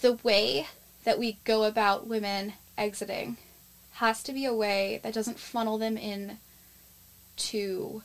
the 0.00 0.18
way 0.22 0.66
that 1.04 1.18
we 1.18 1.38
go 1.44 1.64
about 1.64 2.06
women 2.06 2.54
exiting 2.76 3.36
has 3.94 4.22
to 4.24 4.32
be 4.32 4.44
a 4.44 4.54
way 4.54 5.00
that 5.02 5.14
doesn't 5.14 5.38
funnel 5.38 5.78
them 5.78 5.96
in 5.96 6.38
to 7.36 8.02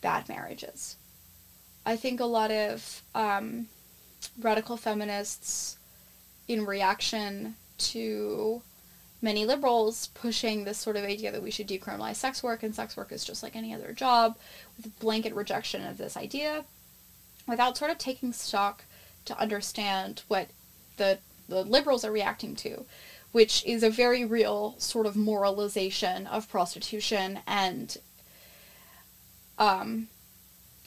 bad 0.00 0.28
marriages. 0.28 0.96
I 1.84 1.96
think 1.96 2.20
a 2.20 2.24
lot 2.24 2.50
of 2.50 3.02
um, 3.14 3.68
radical 4.40 4.76
feminists, 4.76 5.78
in 6.48 6.66
reaction 6.66 7.56
to 7.78 8.62
many 9.20 9.46
liberals 9.46 10.08
pushing 10.08 10.64
this 10.64 10.78
sort 10.78 10.96
of 10.96 11.04
idea 11.04 11.30
that 11.30 11.42
we 11.42 11.50
should 11.50 11.68
decriminalize 11.68 12.16
sex 12.16 12.42
work 12.42 12.62
and 12.62 12.74
sex 12.74 12.96
work 12.96 13.12
is 13.12 13.24
just 13.24 13.42
like 13.42 13.54
any 13.54 13.72
other 13.72 13.92
job, 13.92 14.36
with 14.76 14.98
blanket 14.98 15.34
rejection 15.34 15.86
of 15.86 15.98
this 15.98 16.16
idea, 16.16 16.64
without 17.46 17.76
sort 17.76 17.90
of 17.90 17.98
taking 17.98 18.32
stock 18.32 18.84
to 19.24 19.38
understand 19.38 20.22
what 20.28 20.48
the 20.96 21.18
the 21.48 21.62
liberals 21.64 22.04
are 22.04 22.12
reacting 22.12 22.54
to, 22.56 22.84
which 23.32 23.64
is 23.66 23.82
a 23.82 23.90
very 23.90 24.24
real 24.24 24.74
sort 24.78 25.06
of 25.06 25.14
moralization 25.14 26.26
of 26.26 26.48
prostitution 26.48 27.40
and 27.46 27.98
um, 29.58 30.08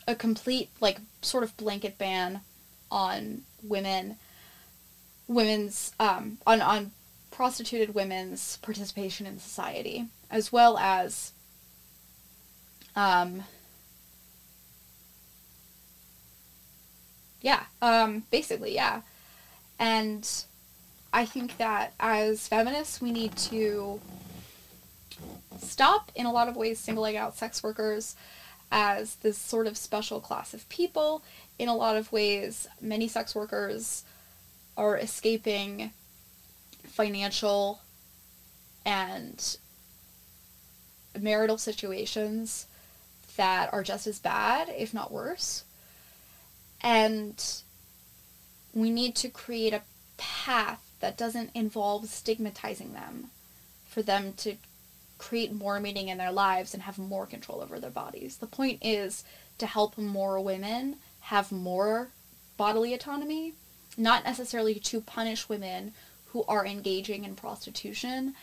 a 0.08 0.16
complete 0.16 0.70
like 0.82 1.00
sort 1.22 1.44
of 1.44 1.56
blanket 1.58 1.98
ban 1.98 2.42
on 2.92 3.42
women 3.64 4.16
women's 5.28 5.94
um, 6.00 6.38
on 6.46 6.62
on 6.62 6.92
prostituted 7.32 7.94
women's 7.94 8.58
participation 8.58 9.26
in 9.26 9.40
society 9.40 10.06
as 10.32 10.52
well 10.52 10.78
as 10.78 11.34
um, 12.96 13.44
yeah, 17.46 17.66
um, 17.80 18.24
basically, 18.32 18.74
yeah. 18.74 19.02
And 19.78 20.28
I 21.14 21.26
think 21.26 21.58
that 21.58 21.94
as 22.00 22.48
feminists, 22.48 23.00
we 23.00 23.12
need 23.12 23.36
to 23.38 24.02
stop, 25.60 26.12
in 26.16 26.26
a 26.26 26.32
lot 26.32 26.50
of 26.50 26.56
ways, 26.56 26.80
singling 26.80 27.16
out 27.16 27.38
sex 27.38 27.62
workers 27.62 28.16
as 28.72 29.18
this 29.18 29.38
sort 29.38 29.68
of 29.68 29.78
special 29.78 30.20
class 30.20 30.56
of 30.56 30.68
people. 30.70 31.24
In 31.60 31.70
a 31.70 31.76
lot 31.76 31.96
of 31.96 32.12
ways, 32.12 32.68
many 32.82 33.08
sex 33.08 33.36
workers 33.36 34.04
are 34.76 34.98
escaping 34.98 35.92
financial 36.88 37.80
and 38.88 39.56
marital 41.22 41.60
situations 41.60 42.66
that 43.38 43.72
are 43.72 43.84
just 43.84 44.08
as 44.08 44.18
bad, 44.18 44.68
if 44.76 44.96
not 44.96 45.12
worse. 45.12 45.64
And 46.86 47.44
we 48.76 48.92
need 48.92 49.16
to 49.16 49.28
create 49.28 49.74
a 49.74 49.82
path 50.18 50.82
that 51.00 51.18
doesn't 51.18 51.50
involve 51.56 52.08
stigmatizing 52.08 52.94
them 52.94 53.32
for 53.90 54.04
them 54.04 54.34
to 54.34 54.56
create 55.18 55.52
more 55.52 55.80
meaning 55.80 56.10
in 56.10 56.20
their 56.20 56.32
lives 56.32 56.76
and 56.76 56.84
have 56.84 57.00
more 57.00 57.26
control 57.26 57.62
over 57.62 57.80
their 57.80 57.90
bodies. 57.90 58.38
The 58.38 58.46
point 58.46 58.80
is 58.84 59.24
to 59.58 59.66
help 59.66 59.98
more 59.98 60.40
women 60.40 60.98
have 61.22 61.52
more 61.52 62.10
bodily 62.56 62.94
autonomy, 62.94 63.54
not 63.98 64.24
necessarily 64.24 64.76
to 64.76 65.02
punish 65.02 65.50
women 65.50 65.94
who 66.28 66.44
are 66.48 66.68
engaging 66.68 67.24
in 67.24 67.36
prostitution 67.36 68.36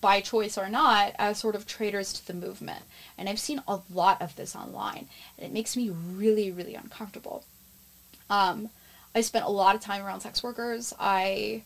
by 0.00 0.20
choice 0.20 0.56
or 0.58 0.68
not, 0.68 1.14
as 1.18 1.38
sort 1.38 1.54
of 1.54 1.66
traitors 1.66 2.12
to 2.14 2.26
the 2.26 2.34
movement. 2.34 2.82
And 3.16 3.28
I've 3.28 3.38
seen 3.38 3.62
a 3.66 3.80
lot 3.92 4.20
of 4.20 4.36
this 4.36 4.54
online, 4.54 5.08
and 5.38 5.46
it 5.46 5.52
makes 5.52 5.76
me 5.76 5.90
really, 5.90 6.50
really 6.50 6.74
uncomfortable. 6.74 7.44
Um, 8.28 8.70
I 9.14 9.20
spent 9.20 9.44
a 9.44 9.50
lot 9.50 9.74
of 9.74 9.80
time 9.80 10.04
around 10.04 10.20
sex 10.20 10.42
workers. 10.42 10.92
I 10.98 11.62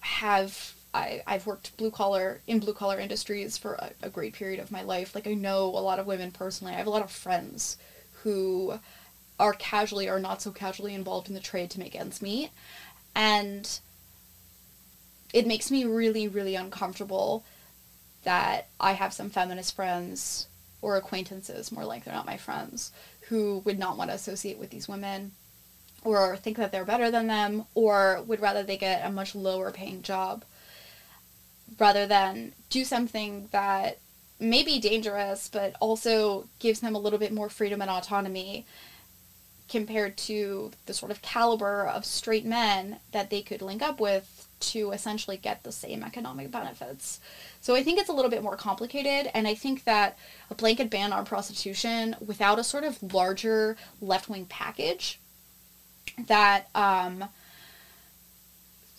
have 0.00 0.74
I, 0.94 1.22
I've 1.26 1.46
worked 1.46 1.76
blue 1.76 1.90
collar 1.90 2.40
in 2.46 2.58
blue 2.58 2.72
collar 2.72 2.98
industries 2.98 3.58
for 3.58 3.74
a, 3.74 3.90
a 4.02 4.08
great 4.08 4.32
period 4.32 4.60
of 4.60 4.70
my 4.70 4.82
life. 4.82 5.14
Like 5.14 5.26
I 5.26 5.34
know 5.34 5.64
a 5.64 5.82
lot 5.82 5.98
of 5.98 6.06
women 6.06 6.30
personally. 6.30 6.72
I 6.72 6.78
have 6.78 6.86
a 6.86 6.90
lot 6.90 7.02
of 7.02 7.10
friends 7.10 7.76
who 8.22 8.80
are 9.38 9.52
casually 9.52 10.08
or 10.08 10.18
not 10.18 10.40
so 10.40 10.50
casually 10.50 10.94
involved 10.94 11.28
in 11.28 11.34
the 11.34 11.40
trade 11.40 11.70
to 11.70 11.80
make 11.80 11.94
ends 11.94 12.22
meet. 12.22 12.50
And 13.14 13.78
it 15.36 15.46
makes 15.46 15.70
me 15.70 15.84
really, 15.84 16.26
really 16.26 16.54
uncomfortable 16.54 17.44
that 18.24 18.68
I 18.80 18.92
have 18.92 19.12
some 19.12 19.28
feminist 19.28 19.76
friends 19.76 20.46
or 20.80 20.96
acquaintances, 20.96 21.70
more 21.70 21.84
like 21.84 22.04
they're 22.04 22.14
not 22.14 22.24
my 22.24 22.38
friends, 22.38 22.90
who 23.28 23.60
would 23.66 23.78
not 23.78 23.98
want 23.98 24.08
to 24.08 24.16
associate 24.16 24.56
with 24.56 24.70
these 24.70 24.88
women 24.88 25.32
or 26.04 26.38
think 26.38 26.56
that 26.56 26.72
they're 26.72 26.86
better 26.86 27.10
than 27.10 27.26
them 27.26 27.66
or 27.74 28.22
would 28.26 28.40
rather 28.40 28.62
they 28.62 28.78
get 28.78 29.04
a 29.04 29.12
much 29.12 29.34
lower 29.34 29.70
paying 29.70 30.00
job 30.00 30.42
rather 31.78 32.06
than 32.06 32.52
do 32.70 32.82
something 32.82 33.50
that 33.52 33.98
may 34.40 34.62
be 34.62 34.78
dangerous 34.78 35.50
but 35.52 35.74
also 35.82 36.48
gives 36.60 36.80
them 36.80 36.94
a 36.94 36.98
little 36.98 37.18
bit 37.18 37.32
more 37.32 37.50
freedom 37.50 37.82
and 37.82 37.90
autonomy 37.90 38.64
compared 39.68 40.16
to 40.16 40.70
the 40.86 40.94
sort 40.94 41.10
of 41.10 41.20
caliber 41.20 41.86
of 41.86 42.06
straight 42.06 42.46
men 42.46 43.00
that 43.12 43.28
they 43.28 43.42
could 43.42 43.60
link 43.60 43.82
up 43.82 44.00
with 44.00 44.35
to 44.58 44.90
essentially 44.90 45.36
get 45.36 45.62
the 45.62 45.72
same 45.72 46.02
economic 46.02 46.50
benefits. 46.50 47.20
So 47.60 47.74
I 47.74 47.82
think 47.82 47.98
it's 47.98 48.08
a 48.08 48.12
little 48.12 48.30
bit 48.30 48.42
more 48.42 48.56
complicated, 48.56 49.30
and 49.34 49.46
I 49.46 49.54
think 49.54 49.84
that 49.84 50.16
a 50.50 50.54
blanket 50.54 50.88
ban 50.90 51.12
on 51.12 51.24
prostitution 51.24 52.16
without 52.24 52.58
a 52.58 52.64
sort 52.64 52.84
of 52.84 53.02
larger 53.12 53.76
left 54.00 54.28
wing 54.28 54.46
package 54.46 55.20
that 56.26 56.68
um, 56.74 57.24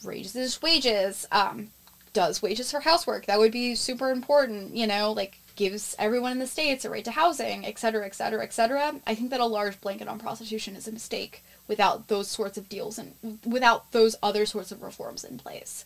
raises 0.03 0.61
wages, 0.61 1.25
um, 1.31 1.69
does 2.13 2.41
wages 2.41 2.71
for 2.71 2.81
housework, 2.81 3.25
that 3.25 3.39
would 3.39 3.51
be 3.51 3.73
super 3.73 4.11
important, 4.11 4.75
you 4.75 4.85
know, 4.85 5.11
like 5.11 5.39
gives 5.55 5.95
everyone 5.97 6.33
in 6.33 6.39
the 6.39 6.45
states 6.45 6.85
a 6.85 6.89
right 6.89 7.03
to 7.03 7.11
housing, 7.11 7.65
et 7.65 7.79
cetera, 7.79 8.05
et 8.05 8.13
cetera, 8.13 8.43
et 8.43 8.53
cetera. 8.53 8.93
I 9.07 9.15
think 9.15 9.31
that 9.31 9.39
a 9.39 9.45
large 9.45 9.81
blanket 9.81 10.07
on 10.07 10.19
prostitution 10.19 10.75
is 10.75 10.87
a 10.87 10.91
mistake 10.91 11.43
without 11.67 12.07
those 12.07 12.27
sorts 12.27 12.57
of 12.57 12.69
deals 12.69 12.97
and 12.97 13.39
without 13.45 13.91
those 13.91 14.15
other 14.23 14.45
sorts 14.45 14.71
of 14.71 14.81
reforms 14.81 15.23
in 15.23 15.37
place. 15.37 15.85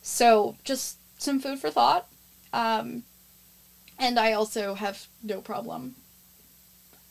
So 0.00 0.56
just 0.64 0.98
some 1.18 1.40
food 1.40 1.58
for 1.58 1.70
thought. 1.70 2.06
Um, 2.52 3.04
and 3.98 4.18
I 4.18 4.32
also 4.32 4.74
have 4.74 5.06
no 5.22 5.40
problem 5.40 5.94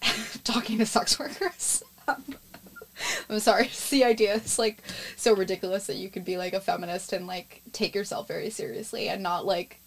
talking 0.43 0.77
to 0.79 0.85
sex 0.85 1.17
workers. 1.19 1.83
I'm 3.29 3.39
sorry, 3.39 3.69
the 3.89 4.03
idea 4.03 4.35
is 4.35 4.59
like 4.59 4.83
so 5.15 5.35
ridiculous 5.35 5.87
that 5.87 5.95
you 5.95 6.09
could 6.09 6.25
be 6.25 6.37
like 6.37 6.53
a 6.53 6.59
feminist 6.59 7.13
and 7.13 7.27
like 7.27 7.61
take 7.71 7.95
yourself 7.95 8.27
very 8.27 8.49
seriously 8.49 9.09
and 9.09 9.23
not 9.23 9.45
like 9.45 9.79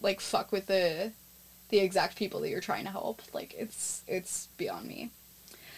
like 0.00 0.20
fuck 0.20 0.52
with 0.52 0.66
the 0.66 1.12
the 1.70 1.78
exact 1.78 2.16
people 2.16 2.40
that 2.40 2.50
you're 2.50 2.60
trying 2.60 2.84
to 2.84 2.90
help. 2.90 3.22
Like 3.32 3.54
it's 3.54 4.02
it's 4.06 4.48
beyond 4.56 4.86
me. 4.86 5.10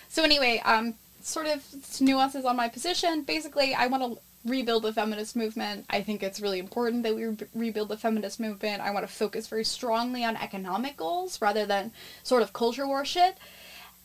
So 0.08 0.22
anyway, 0.22 0.60
um 0.64 0.94
sort 1.22 1.46
of 1.46 1.64
nuances 2.00 2.44
on 2.44 2.56
my 2.56 2.68
position. 2.68 3.22
Basically, 3.22 3.74
I 3.74 3.86
want 3.86 4.02
to 4.02 4.20
rebuild 4.44 4.84
the 4.84 4.92
feminist 4.92 5.36
movement. 5.36 5.84
I 5.90 6.02
think 6.02 6.22
it's 6.22 6.40
really 6.40 6.58
important 6.58 7.02
that 7.02 7.14
we 7.14 7.26
re- 7.26 7.36
rebuild 7.54 7.88
the 7.88 7.96
feminist 7.96 8.40
movement. 8.40 8.80
I 8.80 8.90
want 8.90 9.06
to 9.06 9.12
focus 9.12 9.46
very 9.46 9.64
strongly 9.64 10.24
on 10.24 10.36
economic 10.36 10.96
goals 10.96 11.40
rather 11.42 11.66
than 11.66 11.92
sort 12.22 12.42
of 12.42 12.52
culture 12.52 12.86
war 12.86 13.04
shit. 13.04 13.36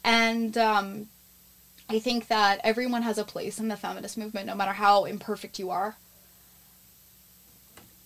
And 0.03 0.57
um, 0.57 1.07
I 1.89 1.99
think 1.99 2.27
that 2.27 2.59
everyone 2.63 3.03
has 3.03 3.17
a 3.17 3.23
place 3.23 3.59
in 3.59 3.69
the 3.69 3.77
feminist 3.77 4.17
movement, 4.17 4.47
no 4.47 4.55
matter 4.55 4.73
how 4.73 5.05
imperfect 5.05 5.57
you 5.57 5.69
are. 5.69 5.95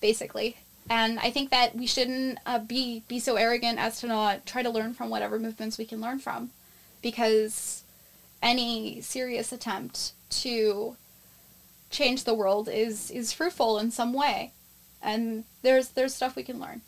Basically. 0.02 0.58
And 0.90 1.20
I 1.20 1.30
think 1.30 1.52
that 1.52 1.76
we 1.76 1.86
shouldn't 1.86 2.40
uh, 2.46 2.60
be 2.60 3.04
be 3.08 3.20
so 3.20 3.36
arrogant 3.36 3.78
as 3.78 4.00
to 4.00 4.08
not 4.08 4.46
try 4.46 4.64
to 4.64 4.70
learn 4.70 4.94
from 4.94 5.10
whatever 5.10 5.40
movements 5.40 5.78
we 5.78 5.86
can 5.86 6.02
learn 6.02 6.20
from, 6.20 6.50
because 7.02 7.84
any 8.42 9.02
serious 9.02 9.52
attempt 9.52 10.14
to 10.30 10.96
change 11.90 12.24
the 12.24 12.34
world 12.34 12.70
is 12.70 13.10
is 13.12 13.34
fruitful 13.34 13.80
in 13.80 13.92
some 13.92 14.14
way, 14.14 14.52
and 15.02 15.44
there's 15.62 15.90
there's 15.90 16.14
stuff 16.14 16.36
we 16.36 16.44
can 16.44 16.60
learn. 16.60 16.82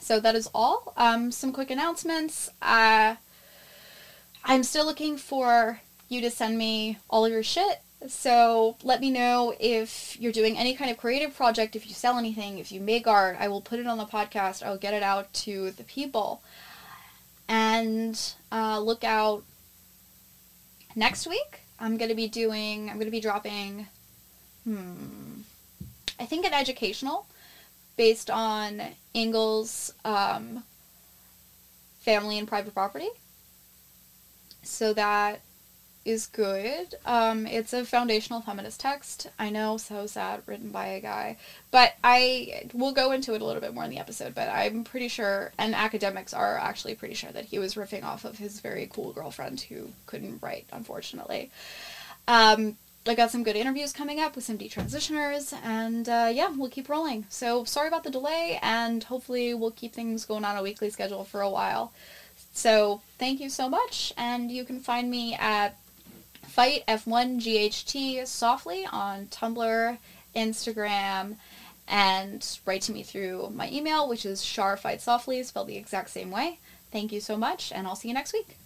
So 0.00 0.20
that 0.20 0.34
is 0.34 0.48
all. 0.54 0.92
Um, 0.96 1.32
some 1.32 1.52
quick 1.52 1.70
announcements. 1.70 2.50
Uh, 2.60 3.16
I'm 4.44 4.62
still 4.62 4.84
looking 4.84 5.16
for 5.16 5.80
you 6.08 6.20
to 6.20 6.30
send 6.30 6.58
me 6.58 6.98
all 7.08 7.24
of 7.24 7.32
your 7.32 7.42
shit 7.42 7.80
so 8.08 8.76
let 8.82 9.00
me 9.00 9.10
know 9.10 9.54
if 9.58 10.20
you're 10.20 10.32
doing 10.32 10.58
any 10.58 10.74
kind 10.74 10.90
of 10.90 10.98
creative 10.98 11.34
project, 11.34 11.74
if 11.74 11.86
you 11.86 11.94
sell 11.94 12.18
anything, 12.18 12.58
if 12.58 12.70
you 12.70 12.80
make 12.80 13.06
art. 13.06 13.36
I 13.38 13.48
will 13.48 13.60
put 13.60 13.78
it 13.78 13.86
on 13.86 13.98
the 13.98 14.04
podcast. 14.04 14.62
I 14.62 14.70
will 14.70 14.78
get 14.78 14.94
it 14.94 15.02
out 15.02 15.32
to 15.34 15.70
the 15.70 15.84
people. 15.84 16.42
And 17.48 18.20
uh, 18.52 18.80
look 18.80 19.04
out 19.04 19.44
next 20.94 21.26
week. 21.26 21.60
I'm 21.78 21.96
going 21.96 22.08
to 22.08 22.14
be 22.14 22.28
doing, 22.28 22.88
I'm 22.88 22.96
going 22.96 23.06
to 23.06 23.10
be 23.10 23.20
dropping, 23.20 23.88
hmm, 24.64 25.40
I 26.18 26.24
think 26.24 26.46
an 26.46 26.54
educational 26.54 27.26
based 27.96 28.30
on 28.30 28.82
Engels' 29.14 29.92
um, 30.04 30.64
family 32.00 32.38
and 32.38 32.46
private 32.46 32.74
property. 32.74 33.08
So 34.62 34.92
that 34.94 35.40
is 36.04 36.26
good. 36.26 36.94
Um, 37.06 37.46
it's 37.46 37.72
a 37.72 37.84
foundational 37.84 38.40
feminist 38.40 38.80
text. 38.80 39.28
I 39.38 39.50
know, 39.50 39.76
so 39.76 40.06
sad, 40.06 40.42
written 40.46 40.70
by 40.70 40.86
a 40.86 41.00
guy. 41.00 41.38
But 41.70 41.94
I 42.04 42.68
will 42.72 42.92
go 42.92 43.12
into 43.12 43.34
it 43.34 43.40
a 43.40 43.44
little 43.44 43.60
bit 43.60 43.74
more 43.74 43.84
in 43.84 43.90
the 43.90 43.98
episode, 43.98 44.34
but 44.34 44.48
I'm 44.48 44.84
pretty 44.84 45.08
sure, 45.08 45.52
and 45.58 45.74
academics 45.74 46.34
are 46.34 46.58
actually 46.58 46.94
pretty 46.94 47.14
sure 47.14 47.32
that 47.32 47.46
he 47.46 47.58
was 47.58 47.74
riffing 47.74 48.04
off 48.04 48.24
of 48.24 48.38
his 48.38 48.60
very 48.60 48.88
cool 48.92 49.12
girlfriend 49.12 49.60
who 49.62 49.90
couldn't 50.06 50.42
write, 50.42 50.66
unfortunately. 50.72 51.50
Um, 52.28 52.76
I 53.06 53.14
got 53.14 53.30
some 53.30 53.42
good 53.42 53.56
interviews 53.56 53.92
coming 53.92 54.18
up 54.18 54.34
with 54.34 54.44
some 54.44 54.56
detransitioners, 54.56 55.52
and 55.62 56.08
uh, 56.08 56.30
yeah, 56.32 56.48
we'll 56.56 56.70
keep 56.70 56.88
rolling. 56.88 57.26
So 57.28 57.64
sorry 57.64 57.88
about 57.88 58.04
the 58.04 58.10
delay, 58.10 58.58
and 58.62 59.04
hopefully 59.04 59.52
we'll 59.52 59.72
keep 59.72 59.92
things 59.92 60.24
going 60.24 60.44
on 60.44 60.56
a 60.56 60.62
weekly 60.62 60.88
schedule 60.88 61.24
for 61.24 61.42
a 61.42 61.50
while. 61.50 61.92
So 62.52 63.02
thank 63.18 63.40
you 63.40 63.50
so 63.50 63.68
much, 63.68 64.12
and 64.16 64.50
you 64.50 64.64
can 64.64 64.80
find 64.80 65.10
me 65.10 65.34
at 65.34 65.76
Fight 66.48 66.84
F1GHT 66.86 68.26
softly 68.26 68.86
on 68.90 69.26
Tumblr, 69.26 69.98
Instagram, 70.34 71.36
and 71.86 72.58
write 72.64 72.82
to 72.82 72.92
me 72.92 73.02
through 73.02 73.50
my 73.54 73.70
email, 73.70 74.08
which 74.08 74.24
is 74.24 74.40
sharfightsoftly, 74.40 75.44
spelled 75.44 75.68
the 75.68 75.76
exact 75.76 76.10
same 76.10 76.30
way. 76.30 76.58
Thank 76.92 77.12
you 77.12 77.20
so 77.20 77.36
much, 77.36 77.72
and 77.72 77.86
I'll 77.86 77.96
see 77.96 78.08
you 78.08 78.14
next 78.14 78.32
week. 78.32 78.56